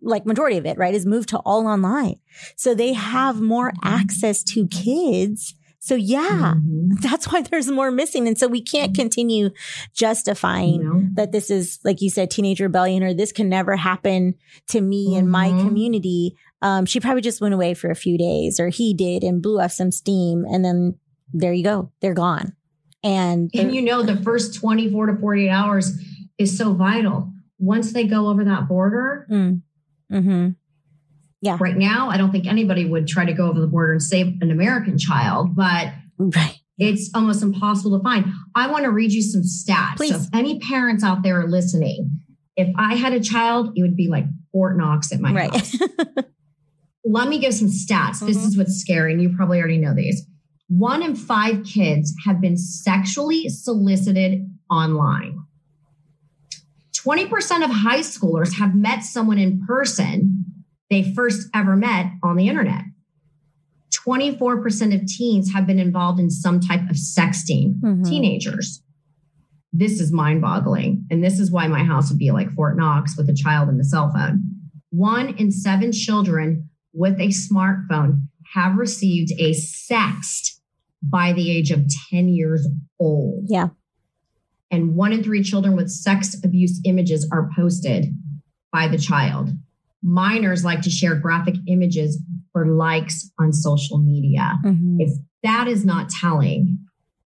like 0.02 0.26
majority 0.26 0.58
of 0.58 0.66
it 0.66 0.78
right 0.78 0.94
is 0.94 1.06
moved 1.06 1.30
to 1.30 1.38
all 1.40 1.68
online 1.68 2.16
so 2.56 2.74
they 2.74 2.94
have 2.94 3.42
more 3.42 3.72
mm-hmm. 3.72 3.88
access 3.88 4.44
to 4.44 4.68
kids 4.68 5.56
so 5.84 5.96
yeah, 5.96 6.54
mm-hmm. 6.56 6.94
that's 7.02 7.30
why 7.30 7.42
there's 7.42 7.70
more 7.70 7.92
missing. 7.92 8.26
And 8.26 8.38
so 8.38 8.48
we 8.48 8.62
can't 8.62 8.96
continue 8.96 9.50
justifying 9.94 10.82
no. 10.82 11.10
that 11.16 11.34
this 11.34 11.52
is, 11.52 11.80
like 11.84 12.02
you 12.02 12.10
said, 12.10 12.32
teenage 12.32 12.62
rebellion 12.62 13.04
or 13.04 13.14
this 13.14 13.34
can 13.34 13.50
never 13.50 13.76
happen 13.76 14.36
to 14.70 14.80
me 14.80 15.10
mm-hmm. 15.10 15.20
in 15.20 15.30
my 15.30 15.50
community. 15.50 16.38
Um, 16.64 16.86
she 16.86 17.02
probably 17.02 17.22
just 17.22 17.42
went 17.42 17.54
away 17.54 17.74
for 17.74 17.92
a 17.92 17.96
few 17.96 18.18
days 18.18 18.58
or 18.58 18.70
he 18.70 18.94
did 18.94 19.22
and 19.24 19.42
blew 19.42 19.60
off 19.60 19.74
some 19.74 19.92
steam. 19.92 20.46
And 20.46 20.64
then 20.64 20.98
there 21.34 21.52
you 21.52 21.64
go. 21.64 21.92
They're 22.02 22.14
gone. 22.14 22.56
And, 23.04 23.52
and 23.54 23.76
you 23.76 23.82
know, 23.82 24.02
the 24.02 24.16
first 24.16 24.56
24 24.56 25.08
to 25.08 25.16
48 25.18 25.50
hours 25.50 25.92
is 26.38 26.58
so 26.58 26.74
vital. 26.74 27.30
Once 27.60 27.92
they 27.92 28.08
go 28.08 28.28
over 28.30 28.46
that 28.46 28.70
border, 28.70 29.28
mm. 29.30 29.62
mm-hmm. 30.12 30.50
Yeah. 31.42 31.58
Right 31.60 31.76
now, 31.76 32.10
I 32.10 32.16
don't 32.16 32.32
think 32.32 32.48
anybody 32.48 32.86
would 32.86 33.06
try 33.06 33.26
to 33.26 33.34
go 33.34 33.50
over 33.50 33.60
the 33.60 33.68
border 33.68 33.92
and 33.92 34.02
save 34.02 34.42
an 34.42 34.50
American 34.50 34.98
child, 34.98 35.58
but 35.58 35.90
right. 36.18 36.58
it's 36.78 37.12
almost 37.14 37.44
impossible 37.44 37.98
to 37.98 38.02
find. 38.02 38.32
I 38.56 38.72
want 38.72 38.86
to 38.86 38.92
read 38.92 39.12
you 39.12 39.22
some 39.22 39.42
stats. 39.42 39.98
Please. 39.98 40.12
So 40.12 40.22
if 40.22 40.28
any 40.32 40.60
parents 40.60 41.04
out 41.04 41.22
there 41.22 41.42
are 41.42 41.48
listening, 41.50 42.22
if 42.56 42.74
I 42.78 42.96
had 42.96 43.12
a 43.12 43.20
child, 43.20 43.74
it 43.76 43.82
would 43.82 43.98
be 43.98 44.08
like 44.08 44.24
Fort 44.54 44.78
Knox 44.78 45.12
at 45.12 45.20
my 45.20 45.34
right. 45.34 45.54
house. 45.54 45.76
Let 47.06 47.28
me 47.28 47.40
give 47.40 47.54
some 47.54 47.68
stats. 47.68 48.18
Mm-hmm. 48.18 48.28
This 48.28 48.38
is 48.38 48.58
what's 48.58 48.80
scary, 48.80 49.14
and 49.14 49.22
you 49.22 49.36
probably 49.36 49.60
already 49.60 49.78
know 49.78 49.94
these. 49.94 50.26
One 50.68 51.04
in 51.04 51.16
five 51.16 51.64
kids 51.66 52.14
have 52.26 52.42
been 52.42 52.58
sexually 52.58 53.50
solicited 53.50 54.50
online. 54.70 55.44
20% 57.06 57.64
of 57.64 57.70
high 57.70 58.00
schoolers 58.00 58.58
have 58.58 58.76
met 58.76 59.04
someone 59.04 59.38
in 59.38 59.66
person 59.66 60.46
they 60.90 61.14
first 61.14 61.50
ever 61.54 61.76
met 61.76 62.08
on 62.24 62.38
the 62.38 62.48
internet. 62.48 62.84
24% 63.94 64.96
of 64.96 65.06
teens 65.08 65.52
have 65.54 65.68
been 65.68 65.80
involved 65.80 66.20
in 66.20 66.30
some 66.30 66.60
type 66.60 66.90
of 66.90 66.96
sexting, 66.96 67.80
mm-hmm. 67.80 68.04
teenagers. 68.04 68.82
This 69.72 70.00
is 70.00 70.12
mind 70.12 70.42
boggling. 70.42 71.06
And 71.10 71.24
this 71.24 71.40
is 71.40 71.52
why 71.52 71.68
my 71.68 71.84
house 71.84 72.10
would 72.10 72.20
be 72.20 72.32
like 72.32 72.52
Fort 72.52 72.78
Knox 72.78 73.18
with 73.18 73.30
a 73.30 73.34
child 73.34 73.70
and 73.70 73.80
a 73.80 73.84
cell 73.84 74.12
phone. 74.12 74.44
One 74.92 75.30
in 75.38 75.52
seven 75.52 75.92
children 75.92 76.70
with 76.94 77.20
a 77.20 77.30
smartphone 77.30 78.28
have 78.54 78.78
received 78.78 79.32
a 79.40 79.52
sext 79.52 80.60
by 81.02 81.34
the 81.34 81.52
age 81.52 81.72
of 81.72 81.86
10 82.10 82.30
years 82.30 82.68
old. 83.00 83.46
Yeah. 83.48 83.70
And 84.72 84.96
one 84.96 85.12
in 85.14 85.24
three 85.24 85.44
children 85.44 85.76
with 85.76 85.90
sex 85.90 86.36
abuse 86.44 86.80
images 86.86 87.28
are 87.32 87.50
posted 87.56 88.16
by 88.72 88.88
the 88.88 88.98
child 88.98 89.52
minors 90.04 90.66
like 90.66 90.82
to 90.82 90.90
share 90.90 91.16
graphic 91.16 91.56
images 91.68 92.22
for 92.52 92.68
likes 92.68 93.32
on 93.40 93.54
social 93.54 93.98
media. 93.98 94.60
Mm-hmm. 94.64 94.98
If 95.00 95.14
that 95.44 95.68
is 95.68 95.86
not 95.86 96.10
telling, 96.10 96.80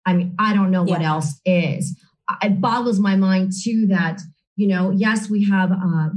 I 0.06 0.14
mean, 0.14 0.36
I 0.38 0.54
don't 0.54 0.72
know 0.72 0.86
yeah. 0.86 0.94
what 0.94 1.02
else 1.02 1.40
is. 1.46 1.98
It 2.44 2.60
boggles 2.60 3.00
my 3.00 3.16
mind 3.16 3.54
too 3.64 3.88
that, 3.88 4.20
you 4.56 4.68
know, 4.68 4.92
yes, 4.92 5.30
we 5.30 5.46
have 5.50 5.72
uh, 5.72 6.10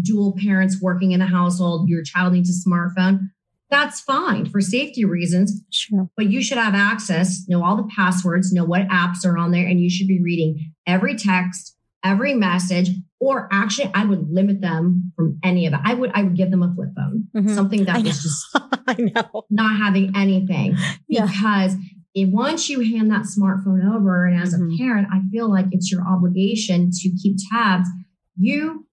dual 0.00 0.36
parents 0.42 0.80
working 0.80 1.12
in 1.12 1.20
the 1.20 1.26
household, 1.26 1.88
your 1.88 2.02
child 2.02 2.32
needs 2.32 2.50
a 2.50 2.68
smartphone. 2.68 3.30
That's 3.70 4.00
fine 4.00 4.46
for 4.46 4.60
safety 4.60 5.04
reasons. 5.04 5.62
Sure. 5.70 6.10
But 6.16 6.28
you 6.28 6.42
should 6.42 6.58
have 6.58 6.74
access, 6.74 7.44
know 7.48 7.64
all 7.64 7.76
the 7.76 7.88
passwords, 7.94 8.52
know 8.52 8.64
what 8.64 8.88
apps 8.88 9.24
are 9.24 9.38
on 9.38 9.52
there, 9.52 9.66
and 9.66 9.80
you 9.80 9.88
should 9.88 10.08
be 10.08 10.20
reading 10.20 10.72
every 10.86 11.14
text, 11.14 11.76
every 12.04 12.34
message, 12.34 12.90
or 13.20 13.48
actually 13.52 13.90
I 13.94 14.04
would 14.04 14.28
limit 14.28 14.60
them 14.60 15.12
from 15.14 15.38
any 15.44 15.66
of 15.66 15.74
it. 15.74 15.80
I 15.84 15.94
would 15.94 16.10
I 16.14 16.24
would 16.24 16.36
give 16.36 16.50
them 16.50 16.64
a 16.64 16.74
flip 16.74 16.88
phone, 16.96 17.28
mm-hmm. 17.36 17.54
something 17.54 17.84
that 17.84 18.02
was 18.02 18.22
just 18.22 18.44
I 18.88 18.96
know 18.98 19.44
not 19.50 19.76
having 19.76 20.12
anything 20.16 20.76
yeah. 21.06 21.26
because 21.26 21.76
if 22.14 22.28
once 22.28 22.68
you 22.68 22.80
hand 22.80 23.10
that 23.10 23.22
smartphone 23.22 23.94
over, 23.94 24.26
and 24.26 24.42
as 24.42 24.54
mm-hmm. 24.54 24.72
a 24.72 24.78
parent, 24.78 25.08
I 25.12 25.20
feel 25.30 25.48
like 25.48 25.66
it's 25.70 25.92
your 25.92 26.02
obligation 26.06 26.90
to 26.90 27.10
keep 27.22 27.36
tabs. 27.52 27.88
You 28.36 28.86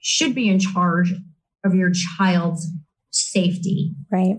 should 0.00 0.34
be 0.34 0.48
in 0.48 0.58
charge 0.58 1.14
of 1.64 1.74
your 1.74 1.90
child's 2.18 2.70
safety. 3.10 3.94
Right. 4.10 4.36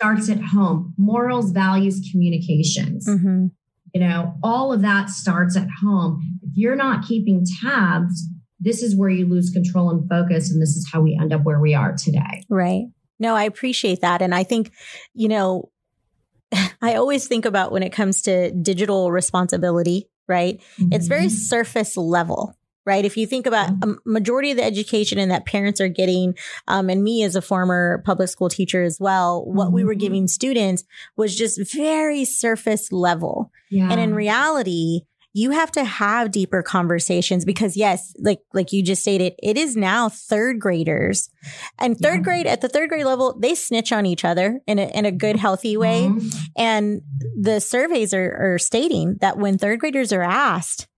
Starts 0.00 0.28
at 0.28 0.40
home. 0.40 0.94
Morals, 0.98 1.52
values, 1.52 2.08
communications. 2.10 3.06
Mm-hmm. 3.08 3.46
You 3.94 4.00
know, 4.00 4.34
all 4.42 4.72
of 4.72 4.82
that 4.82 5.08
starts 5.08 5.56
at 5.56 5.68
home. 5.82 6.22
If 6.42 6.50
you're 6.54 6.76
not 6.76 7.06
keeping 7.06 7.46
tabs, 7.62 8.26
this 8.60 8.82
is 8.82 8.96
where 8.96 9.08
you 9.08 9.26
lose 9.26 9.50
control 9.50 9.90
and 9.90 10.08
focus. 10.08 10.50
And 10.50 10.60
this 10.60 10.76
is 10.76 10.88
how 10.90 11.00
we 11.00 11.18
end 11.20 11.32
up 11.32 11.44
where 11.44 11.60
we 11.60 11.74
are 11.74 11.94
today. 11.96 12.44
Right. 12.50 12.86
No, 13.18 13.34
I 13.34 13.44
appreciate 13.44 14.00
that. 14.02 14.20
And 14.20 14.34
I 14.34 14.44
think, 14.44 14.72
you 15.14 15.28
know, 15.28 15.70
I 16.82 16.94
always 16.94 17.26
think 17.26 17.44
about 17.44 17.72
when 17.72 17.82
it 17.82 17.92
comes 17.92 18.22
to 18.22 18.50
digital 18.50 19.10
responsibility, 19.10 20.08
right? 20.28 20.60
Mm-hmm. 20.78 20.92
It's 20.92 21.06
very 21.06 21.26
mm-hmm. 21.26 21.36
surface 21.36 21.96
level. 21.96 22.54
Right. 22.86 23.04
If 23.04 23.16
you 23.16 23.26
think 23.26 23.46
about 23.46 23.70
a 23.82 23.96
majority 24.04 24.52
of 24.52 24.58
the 24.58 24.64
education 24.64 25.18
and 25.18 25.32
that 25.32 25.44
parents 25.44 25.80
are 25.80 25.88
getting, 25.88 26.36
um, 26.68 26.88
and 26.88 27.02
me 27.02 27.24
as 27.24 27.34
a 27.34 27.42
former 27.42 28.00
public 28.06 28.28
school 28.28 28.48
teacher 28.48 28.84
as 28.84 29.00
well, 29.00 29.44
what 29.44 29.66
mm-hmm. 29.66 29.74
we 29.74 29.84
were 29.84 29.92
mm-hmm. 29.92 30.00
giving 30.00 30.28
students 30.28 30.84
was 31.16 31.36
just 31.36 31.60
very 31.74 32.24
surface 32.24 32.92
level. 32.92 33.50
Yeah. 33.70 33.90
And 33.90 34.00
in 34.00 34.14
reality, 34.14 35.00
you 35.36 35.50
have 35.50 35.70
to 35.72 35.84
have 35.84 36.30
deeper 36.30 36.62
conversations 36.62 37.44
because 37.44 37.76
yes, 37.76 38.14
like 38.18 38.38
like 38.54 38.72
you 38.72 38.82
just 38.82 39.02
stated, 39.02 39.34
it 39.42 39.58
is 39.58 39.76
now 39.76 40.08
third 40.08 40.58
graders. 40.58 41.28
And 41.78 41.98
third 41.98 42.20
yeah. 42.20 42.22
grade 42.22 42.46
at 42.46 42.62
the 42.62 42.70
third 42.70 42.88
grade 42.88 43.04
level, 43.04 43.36
they 43.38 43.54
snitch 43.54 43.92
on 43.92 44.06
each 44.06 44.24
other 44.24 44.60
in 44.66 44.78
a 44.78 44.86
in 44.96 45.04
a 45.04 45.12
good, 45.12 45.36
healthy 45.36 45.76
way. 45.76 46.04
Mm-hmm. 46.04 46.38
And 46.56 47.02
the 47.38 47.60
surveys 47.60 48.14
are, 48.14 48.54
are 48.54 48.58
stating 48.58 49.16
that 49.20 49.36
when 49.36 49.58
third 49.58 49.80
graders 49.80 50.10
are 50.10 50.22
asked, 50.22 50.88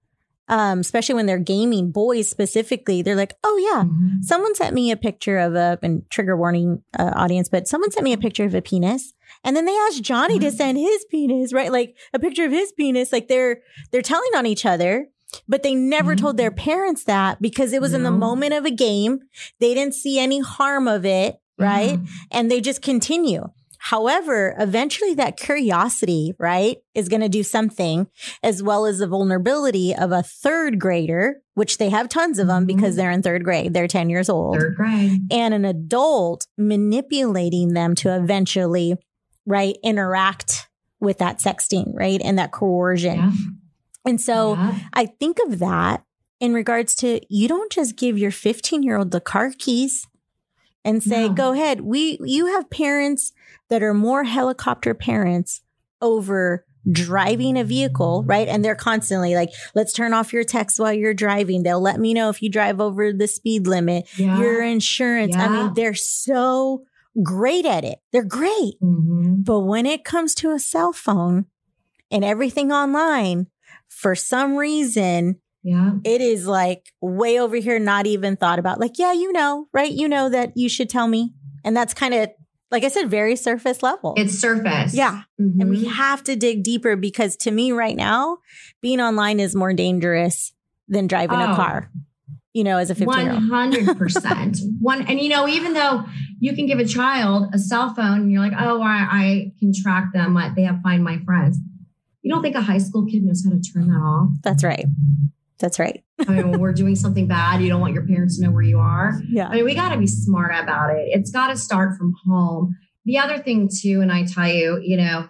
um, 0.49 0.81
especially 0.81 1.15
when 1.15 1.27
they're 1.27 1.39
gaming, 1.39 1.91
boys 1.91 2.29
specifically, 2.29 3.03
they're 3.03 3.17
like, 3.17 3.35
oh 3.45 3.57
yeah, 3.59 3.85
mm-hmm. 3.85 4.23
someone 4.23 4.55
sent 4.55 4.75
me 4.75 4.91
a 4.91 4.97
picture 4.97 5.39
of 5.39 5.55
a, 5.55 5.79
and 5.83 6.09
trigger 6.11 6.37
warning 6.37 6.83
uh, 6.99 7.13
audience, 7.15 7.49
but 7.49 7.69
someone 7.69 7.91
sent 7.91 8.05
me 8.05 8.13
a 8.13 8.19
picture 8.19 8.45
of 8.45 8.55
a 8.55 8.63
penis. 8.63 9.13
And 9.45 9.55
then 9.55 9.67
they 9.67 9.77
asked 9.77 10.03
Johnny 10.03 10.35
mm-hmm. 10.35 10.45
to 10.45 10.51
send 10.51 10.79
his 10.79 11.05
penis, 11.11 11.53
right? 11.53 11.71
Like 11.71 11.97
a 12.13 12.19
picture 12.19 12.45
of 12.45 12.53
his 12.53 12.73
penis. 12.73 13.13
Like 13.13 13.29
they're, 13.29 13.61
they're 13.91 14.03
telling 14.03 14.31
on 14.35 14.47
each 14.47 14.65
other, 14.65 15.09
but 15.47 15.63
they 15.63 15.75
never 15.75 16.15
mm-hmm. 16.15 16.25
told 16.25 16.37
their 16.37 16.51
parents 16.51 17.05
that 17.05 17.41
because 17.41 17.73
it 17.73 17.81
was 17.81 17.93
no. 17.93 17.99
in 17.99 18.03
the 18.05 18.11
moment 18.11 18.55
of 18.55 18.65
a 18.65 18.71
game. 18.71 19.21
They 19.61 19.75
didn't 19.75 19.95
see 19.95 20.19
any 20.19 20.41
harm 20.41 20.89
of 20.89 21.05
it. 21.05 21.41
Right. 21.61 21.99
And 22.31 22.49
they 22.49 22.61
just 22.61 22.83
continue. 22.83 23.49
However, 23.79 24.55
eventually 24.59 25.15
that 25.15 25.37
curiosity, 25.37 26.35
right, 26.39 26.79
is 26.95 27.09
going 27.09 27.23
to 27.23 27.29
do 27.29 27.43
something 27.43 28.09
as 28.43 28.63
well 28.63 28.87
as 28.87 28.99
the 28.99 29.07
vulnerability 29.07 29.95
of 29.95 30.13
a 30.13 30.23
third 30.23 30.79
grader, 30.79 31.41
which 31.55 31.79
they 31.79 31.89
have 31.91 32.09
tons 32.09 32.39
of 32.39 32.49
them 32.49 32.67
mm-hmm. 32.67 32.77
because 32.77 32.97
they're 32.97 33.11
in 33.11 33.23
third 33.23 33.45
grade. 33.45 33.73
They're 33.73 33.89
10 33.89 34.11
years 34.11 34.29
old. 34.29 34.59
Third 34.59 34.77
grade. 34.77 35.21
And 35.31 35.55
an 35.55 35.65
adult 35.65 36.47
manipulating 36.57 37.73
them 37.73 37.95
to 37.97 38.15
eventually, 38.15 38.97
right, 39.47 39.77
interact 39.83 40.69
with 41.01 41.19
that 41.19 41.39
sexting, 41.39 41.93
right, 41.95 42.21
and 42.23 42.39
that 42.39 42.51
coercion. 42.51 43.17
Yeah. 43.17 43.31
And 44.05 44.21
so 44.21 44.55
yeah. 44.55 44.79
I 44.93 45.07
think 45.07 45.39
of 45.47 45.59
that 45.61 46.03
in 46.41 46.55
regards 46.55 46.95
to 46.97 47.21
you 47.29 47.49
don't 47.49 47.71
just 47.71 47.97
give 47.97 48.19
your 48.19 48.31
15 48.31 48.83
year 48.83 48.97
old 48.97 49.11
the 49.11 49.21
car 49.21 49.53
keys 49.57 50.07
and 50.85 51.03
say, 51.03 51.29
no. 51.29 51.35
go 51.35 51.53
ahead. 51.53 51.81
We, 51.81 52.19
you 52.23 52.47
have 52.47 52.71
parents 52.71 53.33
that 53.69 53.83
are 53.83 53.95
more 53.95 54.25
helicopter 54.25 54.95
parents 54.95 55.61
over 56.01 56.65
driving 56.91 57.59
a 57.59 57.65
vehicle, 57.65 58.23
right? 58.25 58.49
And 58.49 58.65
they're 58.65 58.75
constantly 58.75 59.35
like, 59.35 59.51
let's 59.75 59.93
turn 59.93 60.15
off 60.15 60.33
your 60.33 60.45
text 60.45 60.81
while 60.81 60.93
you're 60.93 61.15
driving. 61.15 61.63
They'll 61.63 61.81
let 61.81 62.01
me 62.01 62.15
know 62.15 62.31
if 62.31 62.41
you 62.41 62.51
drive 62.51 62.81
over 62.81 63.13
the 63.13 63.29
speed 63.29 63.67
limit, 63.67 64.09
yeah. 64.17 64.39
your 64.39 64.63
insurance. 64.63 65.35
Yeah. 65.37 65.47
I 65.47 65.49
mean, 65.49 65.75
they're 65.75 65.95
so 65.95 66.85
great 67.23 67.67
at 67.67 67.85
it. 67.85 67.99
They're 68.13 68.25
great. 68.25 68.81
Mm-hmm. 68.83 69.43
But 69.43 69.61
when 69.61 69.87
it 69.87 70.05
comes 70.05 70.35
to 70.37 70.53
a 70.53 70.59
cell 70.59 70.93
phone 70.93 71.47
and 72.11 72.25
everything 72.25 72.73
online, 72.73 73.49
for 73.89 74.15
some 74.15 74.57
reason, 74.57 75.41
yeah. 75.63 75.93
It 76.05 76.21
is 76.21 76.47
like 76.47 76.93
way 77.01 77.41
over 77.41 77.57
here, 77.57 77.79
not 77.79 78.07
even 78.07 78.37
thought 78.37 78.59
about. 78.59 78.81
Like, 78.81 78.99
yeah, 78.99 79.13
you 79.13 79.33
know, 79.33 79.69
right? 79.73 79.91
You 79.91 80.09
know 80.09 80.29
that 80.29 80.53
you 80.57 80.69
should 80.69 80.89
tell 80.89 81.09
me. 81.09 81.35
And 81.65 81.77
that's 81.77 81.95
kind 81.95 82.15
of, 82.15 82.31
like 82.71 82.85
I 82.85 82.89
said, 82.89 83.11
very 83.11 83.35
surface 83.37 83.83
level. 83.83 84.15
It's 84.17 84.39
surface. 84.39 84.95
Yeah. 84.95 85.23
Mm-hmm. 85.41 85.61
And 85.61 85.71
we 85.71 85.83
mm-hmm. 85.83 85.91
have 85.91 86.23
to 86.25 86.37
dig 86.37 86.63
deeper 86.63 86.97
because 86.97 87.37
to 87.39 87.51
me 87.51 87.73
right 87.73 87.97
now, 87.97 88.39
being 88.81 89.01
online 89.01 89.41
is 89.41 89.55
more 89.55 89.73
dangerous 89.73 90.53
than 90.87 91.07
driving 91.07 91.41
oh. 91.41 91.53
a 91.53 91.57
car. 91.57 91.91
You 92.55 92.65
know, 92.65 92.79
as 92.79 92.91
a 92.91 92.95
15 92.95 93.21
year 93.21 93.33
old. 93.35 93.43
100%. 93.43 94.59
One, 94.81 95.07
and 95.07 95.21
you 95.21 95.29
know, 95.29 95.47
even 95.47 95.75
though 95.75 96.05
you 96.41 96.55
can 96.55 96.67
give 96.67 96.79
a 96.79 96.85
child 96.85 97.55
a 97.55 97.59
cell 97.59 97.95
phone 97.95 98.23
and 98.23 98.33
you're 98.33 98.41
like, 98.41 98.55
oh, 98.59 98.81
I, 98.81 99.07
I 99.11 99.53
can 99.59 99.73
track 99.73 100.13
them, 100.13 100.39
they 100.57 100.63
have 100.63 100.81
find 100.83 101.05
my 101.05 101.19
friends. 101.25 101.59
You 102.23 102.33
don't 102.33 102.43
think 102.43 102.57
a 102.57 102.63
high 102.63 102.79
school 102.79 103.07
kid 103.07 103.23
knows 103.23 103.45
how 103.45 103.51
to 103.51 103.61
turn 103.61 103.89
that 103.89 104.01
off? 104.01 104.31
That's 104.43 104.65
right. 104.65 104.87
That's 105.59 105.79
right. 105.79 106.03
I 106.21 106.33
mean, 106.33 106.59
we're 106.59 106.73
doing 106.73 106.95
something 106.95 107.27
bad, 107.27 107.61
you 107.61 107.69
don't 107.69 107.81
want 107.81 107.95
your 107.95 108.07
parents 108.07 108.39
to 108.39 108.45
know 108.45 108.51
where 108.51 108.63
you 108.63 108.79
are. 108.79 109.21
Yeah. 109.29 109.49
I 109.49 109.57
mean, 109.57 109.65
we 109.65 109.75
got 109.75 109.91
to 109.91 109.99
be 109.99 110.07
smart 110.07 110.53
about 110.55 110.91
it. 110.91 111.09
It's 111.11 111.31
got 111.31 111.49
to 111.49 111.57
start 111.57 111.97
from 111.97 112.15
home. 112.27 112.77
The 113.05 113.19
other 113.19 113.39
thing, 113.39 113.69
too, 113.69 114.01
and 114.01 114.13
I 114.13 114.25
tell 114.25 114.49
you, 114.49 114.81
you 114.83 114.97
know, 114.97 115.29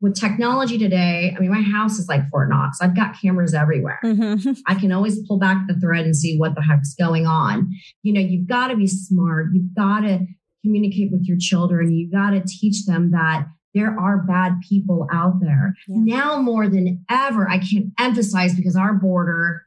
with 0.00 0.18
technology 0.18 0.78
today, 0.78 1.34
I 1.36 1.40
mean, 1.40 1.50
my 1.50 1.60
house 1.60 1.98
is 1.98 2.08
like 2.08 2.22
Fort 2.30 2.48
Knox. 2.48 2.78
I've 2.80 2.96
got 2.96 3.20
cameras 3.20 3.52
everywhere. 3.52 4.00
Mm-hmm. 4.02 4.52
I 4.66 4.74
can 4.74 4.92
always 4.92 5.26
pull 5.26 5.38
back 5.38 5.66
the 5.66 5.74
thread 5.74 6.06
and 6.06 6.16
see 6.16 6.38
what 6.38 6.54
the 6.54 6.62
heck's 6.62 6.94
going 6.94 7.26
on. 7.26 7.70
You 8.02 8.14
know, 8.14 8.20
you've 8.20 8.46
got 8.46 8.68
to 8.68 8.76
be 8.76 8.86
smart. 8.86 9.48
You've 9.52 9.74
got 9.74 10.00
to 10.00 10.26
communicate 10.62 11.12
with 11.12 11.26
your 11.26 11.36
children. 11.38 11.92
You've 11.92 12.12
got 12.12 12.30
to 12.30 12.42
teach 12.46 12.86
them 12.86 13.10
that 13.10 13.46
there 13.74 13.98
are 13.98 14.18
bad 14.18 14.60
people 14.68 15.06
out 15.12 15.40
there 15.40 15.74
yeah. 15.86 16.16
now 16.16 16.40
more 16.40 16.68
than 16.68 17.04
ever. 17.10 17.48
I 17.48 17.58
can't 17.58 17.92
emphasize 17.98 18.54
because 18.54 18.76
our 18.76 18.94
border, 18.94 19.66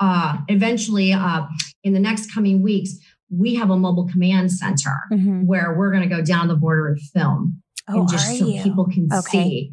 uh, 0.00 0.38
eventually, 0.48 1.12
uh, 1.12 1.42
in 1.82 1.92
the 1.92 2.00
next 2.00 2.32
coming 2.32 2.62
weeks, 2.62 2.96
we 3.30 3.54
have 3.56 3.70
a 3.70 3.76
mobile 3.76 4.08
command 4.08 4.52
center 4.52 4.96
mm-hmm. 5.12 5.46
where 5.46 5.74
we're 5.76 5.90
going 5.90 6.08
to 6.08 6.14
go 6.14 6.22
down 6.22 6.48
the 6.48 6.54
border 6.54 6.88
and 6.88 7.00
film, 7.00 7.62
oh, 7.88 8.00
and 8.00 8.08
just 8.08 8.38
so 8.38 8.46
you? 8.46 8.62
people 8.62 8.86
can 8.86 9.08
okay. 9.12 9.48
see 9.48 9.72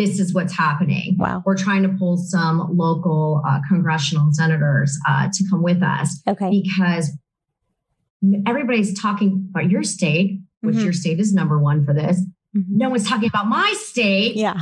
this 0.00 0.18
is 0.18 0.32
what's 0.32 0.56
happening. 0.56 1.16
Wow. 1.18 1.42
We're 1.44 1.56
trying 1.56 1.82
to 1.82 1.90
pull 1.90 2.16
some 2.16 2.74
local 2.76 3.42
uh, 3.46 3.60
congressional 3.68 4.32
senators 4.32 4.98
uh, 5.06 5.28
to 5.30 5.44
come 5.50 5.62
with 5.62 5.82
us. 5.82 6.22
Okay. 6.26 6.62
Because 6.62 7.10
everybody's 8.46 8.98
talking 8.98 9.46
about 9.50 9.70
your 9.70 9.82
state, 9.82 10.40
which 10.62 10.76
mm-hmm. 10.76 10.84
your 10.84 10.92
state 10.94 11.20
is 11.20 11.34
number 11.34 11.58
one 11.58 11.84
for 11.84 11.92
this. 11.92 12.22
Mm-hmm. 12.56 12.76
No 12.76 12.90
one's 12.90 13.08
talking 13.08 13.28
about 13.28 13.46
my 13.46 13.74
state. 13.78 14.36
Yeah. 14.36 14.58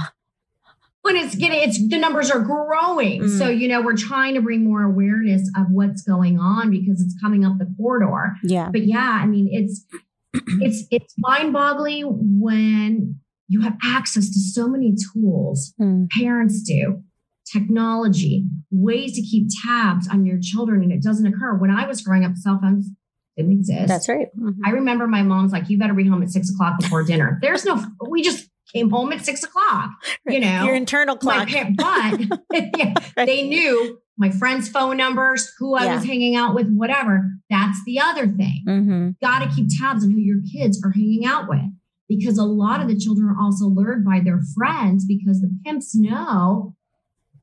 When 1.02 1.16
it's 1.16 1.34
getting, 1.36 1.60
it's 1.60 1.78
the 1.88 1.96
numbers 1.96 2.30
are 2.30 2.40
growing. 2.40 3.22
Mm-hmm. 3.22 3.38
So, 3.38 3.48
you 3.48 3.68
know, 3.68 3.80
we're 3.80 3.96
trying 3.96 4.34
to 4.34 4.42
bring 4.42 4.64
more 4.64 4.82
awareness 4.82 5.48
of 5.56 5.66
what's 5.70 6.02
going 6.02 6.38
on 6.38 6.70
because 6.70 7.00
it's 7.00 7.18
coming 7.20 7.44
up 7.44 7.58
the 7.58 7.72
corridor. 7.76 8.34
Yeah. 8.42 8.68
But 8.70 8.86
yeah, 8.86 9.18
I 9.22 9.26
mean, 9.26 9.48
it's, 9.50 9.86
it's, 10.60 10.84
it's 10.90 11.14
mind 11.18 11.52
boggling 11.52 12.40
when 12.40 13.20
you 13.48 13.62
have 13.62 13.76
access 13.82 14.28
to 14.28 14.38
so 14.38 14.68
many 14.68 14.94
tools. 15.14 15.72
Mm. 15.80 16.08
Parents 16.10 16.62
do 16.62 17.02
technology, 17.50 18.44
ways 18.70 19.14
to 19.14 19.22
keep 19.22 19.48
tabs 19.64 20.06
on 20.08 20.26
your 20.26 20.38
children, 20.40 20.82
and 20.82 20.92
it 20.92 21.02
doesn't 21.02 21.26
occur. 21.26 21.56
When 21.56 21.70
I 21.70 21.86
was 21.86 22.02
growing 22.02 22.24
up, 22.24 22.36
cell 22.36 22.58
phones 22.62 22.90
didn't 23.38 23.52
exist. 23.52 23.88
That's 23.88 24.08
right. 24.08 24.26
Mm-hmm. 24.36 24.60
I 24.66 24.70
remember 24.70 25.06
my 25.06 25.22
mom's 25.22 25.52
like, 25.52 25.70
you 25.70 25.78
better 25.78 25.94
be 25.94 26.06
home 26.06 26.22
at 26.22 26.30
six 26.30 26.50
o'clock 26.50 26.78
before 26.78 27.04
dinner. 27.04 27.38
There's 27.40 27.64
no, 27.64 27.82
we 28.08 28.22
just 28.22 28.48
came 28.74 28.90
home 28.90 29.12
at 29.12 29.24
six 29.24 29.42
o'clock, 29.42 29.90
you 30.26 30.40
know, 30.40 30.64
your 30.64 30.74
internal 30.74 31.16
clock. 31.16 31.48
but 31.76 32.20
yeah, 32.76 32.94
right. 33.16 33.26
they 33.26 33.48
knew 33.48 33.98
my 34.18 34.30
friends' 34.30 34.68
phone 34.68 34.96
numbers, 34.96 35.50
who 35.58 35.74
I 35.74 35.84
yeah. 35.84 35.94
was 35.94 36.04
hanging 36.04 36.34
out 36.34 36.54
with, 36.54 36.68
whatever. 36.68 37.30
That's 37.48 37.78
the 37.86 38.00
other 38.00 38.26
thing. 38.26 38.64
Mm-hmm. 38.66 39.10
Got 39.22 39.44
to 39.44 39.54
keep 39.54 39.68
tabs 39.80 40.04
on 40.04 40.10
who 40.10 40.18
your 40.18 40.40
kids 40.52 40.82
are 40.84 40.90
hanging 40.90 41.24
out 41.24 41.48
with 41.48 41.70
because 42.08 42.38
a 42.38 42.44
lot 42.44 42.80
of 42.80 42.88
the 42.88 42.98
children 42.98 43.28
are 43.28 43.40
also 43.40 43.66
lured 43.66 44.04
by 44.04 44.20
their 44.20 44.40
friends 44.56 45.04
because 45.06 45.40
the 45.40 45.56
pimps 45.64 45.94
know 45.94 46.74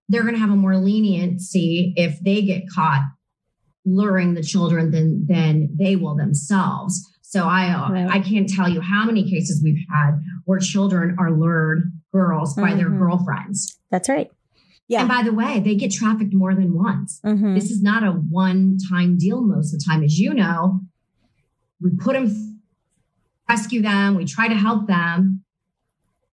they're 0.09 0.23
going 0.23 0.33
to 0.33 0.39
have 0.39 0.51
a 0.51 0.55
more 0.55 0.77
leniency 0.77 1.93
if 1.95 2.19
they 2.23 2.41
get 2.41 2.63
caught 2.69 3.03
luring 3.85 4.33
the 4.33 4.43
children 4.43 4.91
than 4.91 5.25
than 5.27 5.69
they 5.77 5.95
will 5.95 6.15
themselves. 6.15 7.07
So 7.21 7.45
I 7.47 7.67
right. 7.89 8.07
I 8.09 8.19
can't 8.19 8.49
tell 8.49 8.69
you 8.69 8.81
how 8.81 9.05
many 9.05 9.29
cases 9.29 9.61
we've 9.63 9.83
had 9.93 10.21
where 10.45 10.59
children 10.59 11.15
are 11.19 11.31
lured 11.31 11.91
girls 12.11 12.55
by 12.55 12.69
mm-hmm. 12.69 12.77
their 12.77 12.89
girlfriends. 12.89 13.77
That's 13.91 14.09
right. 14.09 14.31
Yeah. 14.87 15.01
And 15.01 15.09
by 15.09 15.23
the 15.23 15.33
way, 15.33 15.59
they 15.59 15.75
get 15.75 15.91
trafficked 15.91 16.33
more 16.33 16.53
than 16.53 16.73
once. 16.75 17.19
Mm-hmm. 17.25 17.55
This 17.55 17.71
is 17.71 17.81
not 17.81 18.03
a 18.03 18.11
one 18.11 18.77
time 18.89 19.17
deal 19.17 19.41
most 19.41 19.73
of 19.73 19.79
the 19.79 19.85
time. 19.85 20.03
As 20.03 20.19
you 20.19 20.33
know, 20.33 20.81
we 21.81 21.91
put 21.91 22.13
them, 22.13 22.61
rescue 23.49 23.81
them, 23.81 24.15
we 24.15 24.25
try 24.25 24.47
to 24.47 24.55
help 24.55 24.87
them. 24.87 25.43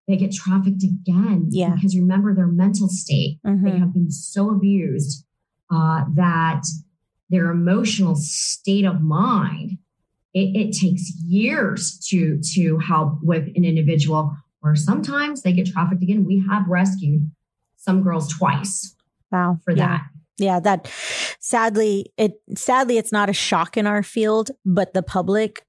They 0.07 0.17
get 0.17 0.33
trafficked 0.33 0.83
again. 0.83 1.49
Yeah. 1.51 1.75
Because 1.75 1.97
remember 1.97 2.35
their 2.35 2.47
mental 2.47 2.89
state. 2.89 3.39
Mm-hmm. 3.47 3.65
They 3.65 3.79
have 3.79 3.95
been 3.95 4.11
so 4.11 4.51
abused 4.51 5.25
uh, 5.71 6.05
that 6.15 6.65
their 7.33 7.51
emotional 7.51 8.15
state 8.15 8.85
of 8.85 9.01
mind, 9.01 9.79
it, 10.35 10.55
it 10.55 10.79
takes 10.79 11.11
years 11.25 11.99
to 12.11 12.41
to 12.55 12.79
help 12.79 13.19
with 13.23 13.49
an 13.57 13.65
individual. 13.65 14.37
Or 14.63 14.77
sometimes 14.77 15.43
they 15.43 15.53
get 15.53 15.67
trafficked 15.67 16.03
again. 16.03 16.25
We 16.25 16.45
have 16.49 16.69
rescued 16.69 17.29
some 17.77 18.03
girls 18.03 18.29
twice. 18.29 18.95
Wow. 19.33 19.59
For 19.65 19.73
yeah. 19.73 19.87
that. 19.87 20.03
Yeah, 20.39 20.61
that 20.61 20.91
sadly 21.41 22.13
it 22.17 22.41
sadly 22.55 22.99
it's 22.99 23.13
not 23.13 23.29
a 23.29 23.33
shock 23.33 23.77
in 23.77 23.87
our 23.87 24.03
field, 24.03 24.51
but 24.65 24.95
the 24.95 25.03
public 25.03 25.65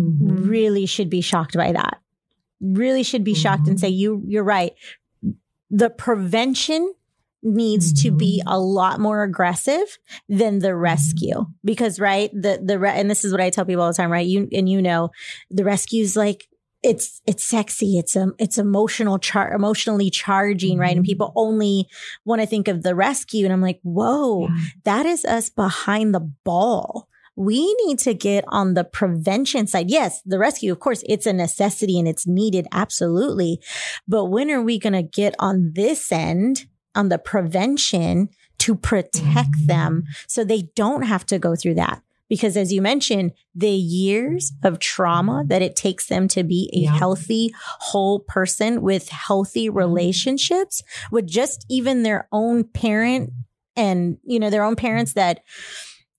mm-hmm. 0.00 0.48
really 0.48 0.86
should 0.86 1.10
be 1.10 1.20
shocked 1.20 1.54
by 1.54 1.72
that. 1.72 2.00
Really 2.60 3.02
should 3.02 3.24
be 3.24 3.34
shocked 3.34 3.62
mm-hmm. 3.62 3.70
and 3.70 3.80
say, 3.80 3.88
you, 3.88 4.22
you're 4.26 4.44
right. 4.44 4.72
The 5.70 5.90
prevention 5.90 6.94
needs 7.44 7.92
mm-hmm. 7.92 8.08
to 8.08 8.16
be 8.16 8.40
mm-hmm. 8.40 8.52
a 8.52 8.58
lot 8.58 8.98
more 8.98 9.22
aggressive 9.22 9.98
than 10.28 10.58
the 10.58 10.74
rescue 10.74 11.44
because 11.62 12.00
right 12.00 12.30
the 12.32 12.60
the 12.62 12.78
re- 12.78 12.98
and 12.98 13.10
this 13.10 13.24
is 13.24 13.32
what 13.32 13.40
I 13.40 13.50
tell 13.50 13.64
people 13.64 13.82
all 13.82 13.90
the 13.90 13.94
time 13.94 14.10
right 14.10 14.26
you 14.26 14.48
and 14.52 14.68
you 14.68 14.80
know 14.80 15.10
the 15.50 15.64
rescue's 15.64 16.16
like 16.16 16.48
it's 16.82 17.20
it's 17.26 17.44
sexy 17.44 17.98
it's 17.98 18.16
um 18.16 18.34
it's 18.38 18.58
emotional 18.58 19.18
char 19.18 19.52
emotionally 19.52 20.10
charging 20.10 20.72
mm-hmm. 20.72 20.80
right 20.80 20.96
and 20.96 21.00
mm-hmm. 21.00 21.10
people 21.10 21.32
only 21.36 21.86
want 22.24 22.40
to 22.40 22.46
think 22.46 22.68
of 22.68 22.82
the 22.82 22.94
rescue 22.94 23.44
and 23.44 23.52
i'm 23.52 23.62
like 23.62 23.80
whoa 23.82 24.48
yeah. 24.48 24.56
that 24.84 25.06
is 25.06 25.24
us 25.24 25.48
behind 25.48 26.14
the 26.14 26.20
ball 26.20 27.08
we 27.36 27.74
need 27.84 27.98
to 28.00 28.14
get 28.14 28.44
on 28.48 28.74
the 28.74 28.84
prevention 28.84 29.66
side. 29.66 29.90
Yes, 29.90 30.22
the 30.24 30.38
rescue, 30.38 30.70
of 30.70 30.78
course, 30.78 31.02
it's 31.08 31.26
a 31.26 31.32
necessity 31.32 31.98
and 31.98 32.06
it's 32.06 32.26
needed. 32.26 32.68
Absolutely. 32.70 33.60
But 34.06 34.26
when 34.26 34.50
are 34.50 34.62
we 34.62 34.78
going 34.78 34.92
to 34.92 35.02
get 35.02 35.34
on 35.38 35.72
this 35.74 36.12
end, 36.12 36.66
on 36.94 37.08
the 37.08 37.18
prevention 37.18 38.28
to 38.58 38.74
protect 38.74 39.52
mm-hmm. 39.52 39.66
them 39.66 40.04
so 40.26 40.44
they 40.44 40.70
don't 40.74 41.02
have 41.02 41.26
to 41.26 41.38
go 41.38 41.54
through 41.56 41.74
that? 41.74 42.02
Because 42.28 42.56
as 42.56 42.72
you 42.72 42.80
mentioned, 42.80 43.32
the 43.54 43.68
years 43.70 44.52
of 44.62 44.78
trauma 44.78 45.44
that 45.48 45.60
it 45.60 45.76
takes 45.76 46.06
them 46.06 46.26
to 46.28 46.42
be 46.42 46.70
a 46.72 46.78
yeah. 46.78 46.96
healthy, 46.96 47.54
whole 47.80 48.18
person 48.18 48.80
with 48.80 49.10
healthy 49.10 49.68
mm-hmm. 49.68 49.76
relationships 49.76 50.82
with 51.10 51.26
just 51.26 51.66
even 51.68 52.02
their 52.02 52.28
own 52.32 52.64
parent 52.64 53.30
and, 53.76 54.16
you 54.24 54.40
know, 54.40 54.50
their 54.50 54.64
own 54.64 54.76
parents 54.76 55.12
that, 55.14 55.42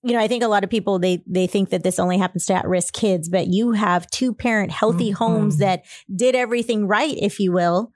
you 0.02 0.12
know, 0.12 0.20
I 0.20 0.28
think 0.28 0.44
a 0.44 0.48
lot 0.48 0.62
of 0.62 0.70
people 0.70 1.00
they 1.00 1.24
they 1.26 1.48
think 1.48 1.70
that 1.70 1.82
this 1.82 1.98
only 1.98 2.18
happens 2.18 2.46
to 2.46 2.54
at-risk 2.54 2.94
kids, 2.94 3.28
but 3.28 3.48
you 3.48 3.72
have 3.72 4.08
two 4.10 4.32
parent 4.32 4.70
healthy 4.70 5.10
mm-hmm. 5.10 5.24
homes 5.24 5.58
that 5.58 5.82
did 6.14 6.36
everything 6.36 6.86
right, 6.86 7.16
if 7.18 7.40
you 7.40 7.50
will, 7.50 7.90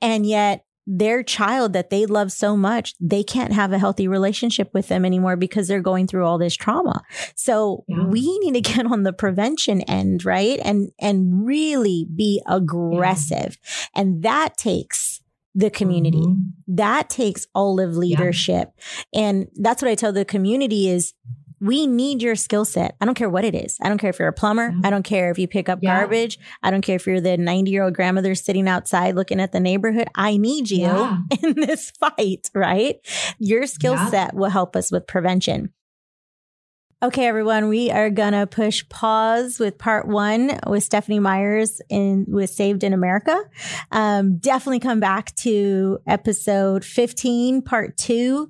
and 0.00 0.24
yet 0.24 0.65
their 0.86 1.22
child 1.22 1.72
that 1.72 1.90
they 1.90 2.06
love 2.06 2.30
so 2.30 2.56
much, 2.56 2.94
they 3.00 3.24
can't 3.24 3.52
have 3.52 3.72
a 3.72 3.78
healthy 3.78 4.06
relationship 4.06 4.70
with 4.72 4.88
them 4.88 5.04
anymore 5.04 5.36
because 5.36 5.66
they're 5.66 5.80
going 5.80 6.06
through 6.06 6.24
all 6.24 6.38
this 6.38 6.54
trauma. 6.54 7.02
So 7.34 7.84
yeah. 7.88 8.06
we 8.06 8.38
need 8.38 8.54
to 8.54 8.60
get 8.60 8.86
on 8.86 9.02
the 9.02 9.12
prevention 9.12 9.80
end, 9.82 10.24
right? 10.24 10.60
And, 10.62 10.90
and 11.00 11.44
really 11.44 12.06
be 12.14 12.42
aggressive. 12.46 13.58
Yeah. 13.62 14.00
And 14.00 14.22
that 14.22 14.56
takes 14.56 15.22
the 15.54 15.70
community. 15.70 16.20
Mm-hmm. 16.20 16.76
That 16.76 17.08
takes 17.08 17.46
all 17.54 17.80
of 17.80 17.96
leadership. 17.96 18.72
Yeah. 19.12 19.20
And 19.20 19.48
that's 19.54 19.82
what 19.82 19.90
I 19.90 19.94
tell 19.94 20.12
the 20.12 20.24
community 20.24 20.88
is 20.88 21.14
we 21.60 21.86
need 21.86 22.22
your 22.22 22.36
skill 22.36 22.64
set. 22.64 22.96
I 23.00 23.04
don't 23.04 23.14
care 23.14 23.30
what 23.30 23.44
it 23.44 23.54
is. 23.54 23.78
I 23.80 23.88
don't 23.88 23.98
care 23.98 24.10
if 24.10 24.18
you're 24.18 24.28
a 24.28 24.32
plumber. 24.32 24.70
Mm-hmm. 24.70 24.86
I 24.86 24.90
don't 24.90 25.02
care 25.02 25.30
if 25.30 25.38
you 25.38 25.48
pick 25.48 25.68
up 25.68 25.78
yeah. 25.82 25.98
garbage. 25.98 26.38
I 26.62 26.70
don't 26.70 26.82
care 26.82 26.96
if 26.96 27.06
you're 27.06 27.20
the 27.20 27.36
90 27.36 27.70
year 27.70 27.84
old 27.84 27.94
grandmother 27.94 28.34
sitting 28.34 28.68
outside 28.68 29.14
looking 29.14 29.40
at 29.40 29.52
the 29.52 29.60
neighborhood. 29.60 30.08
I 30.14 30.36
need 30.36 30.70
you 30.70 30.82
yeah. 30.82 31.18
in 31.42 31.54
this 31.54 31.90
fight, 31.92 32.50
right? 32.54 32.96
Your 33.38 33.66
skill 33.66 33.94
yeah. 33.94 34.10
set 34.10 34.34
will 34.34 34.50
help 34.50 34.76
us 34.76 34.90
with 34.90 35.06
prevention. 35.06 35.72
Okay, 37.02 37.26
everyone, 37.26 37.68
we 37.68 37.90
are 37.90 38.08
gonna 38.08 38.46
push 38.46 38.82
pause 38.88 39.58
with 39.58 39.76
part 39.76 40.08
one 40.08 40.58
with 40.66 40.82
Stephanie 40.82 41.18
Myers 41.18 41.82
in 41.90 42.24
with 42.26 42.48
Saved 42.48 42.82
in 42.82 42.94
America. 42.94 43.38
Um, 43.92 44.38
definitely 44.38 44.80
come 44.80 44.98
back 44.98 45.34
to 45.36 45.98
episode 46.06 46.86
15, 46.86 47.60
part 47.60 47.98
two. 47.98 48.48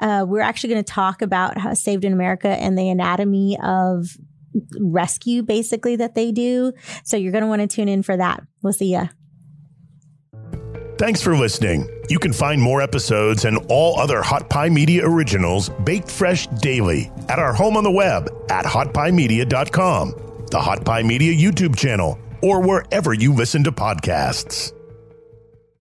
Uh, 0.00 0.24
we're 0.26 0.40
actually 0.40 0.70
going 0.70 0.84
to 0.84 0.92
talk 0.92 1.22
about 1.22 1.56
how 1.56 1.72
Saved 1.72 2.04
in 2.04 2.12
America 2.12 2.48
and 2.48 2.76
the 2.76 2.90
anatomy 2.90 3.56
of 3.62 4.08
rescue, 4.80 5.44
basically 5.44 5.94
that 5.94 6.16
they 6.16 6.32
do. 6.32 6.72
So 7.04 7.16
you're 7.16 7.32
going 7.32 7.42
to 7.42 7.48
want 7.48 7.62
to 7.62 7.68
tune 7.68 7.88
in 7.88 8.02
for 8.02 8.16
that. 8.16 8.42
We'll 8.60 8.72
see 8.72 8.90
ya. 8.92 9.06
Thanks 10.96 11.20
for 11.20 11.36
listening. 11.36 11.88
You 12.08 12.20
can 12.20 12.32
find 12.32 12.62
more 12.62 12.80
episodes 12.80 13.44
and 13.46 13.58
all 13.68 13.98
other 13.98 14.22
Hot 14.22 14.48
Pie 14.48 14.68
Media 14.68 15.04
originals 15.04 15.68
baked 15.84 16.08
fresh 16.08 16.46
daily 16.46 17.10
at 17.28 17.40
our 17.40 17.52
home 17.52 17.76
on 17.76 17.82
the 17.82 17.90
web 17.90 18.30
at 18.48 18.64
hotpiemedia.com, 18.64 20.14
the 20.52 20.60
Hot 20.60 20.84
Pie 20.84 21.02
Media 21.02 21.34
YouTube 21.34 21.76
channel, 21.76 22.16
or 22.42 22.62
wherever 22.62 23.12
you 23.12 23.32
listen 23.32 23.64
to 23.64 23.72
podcasts. 23.72 24.72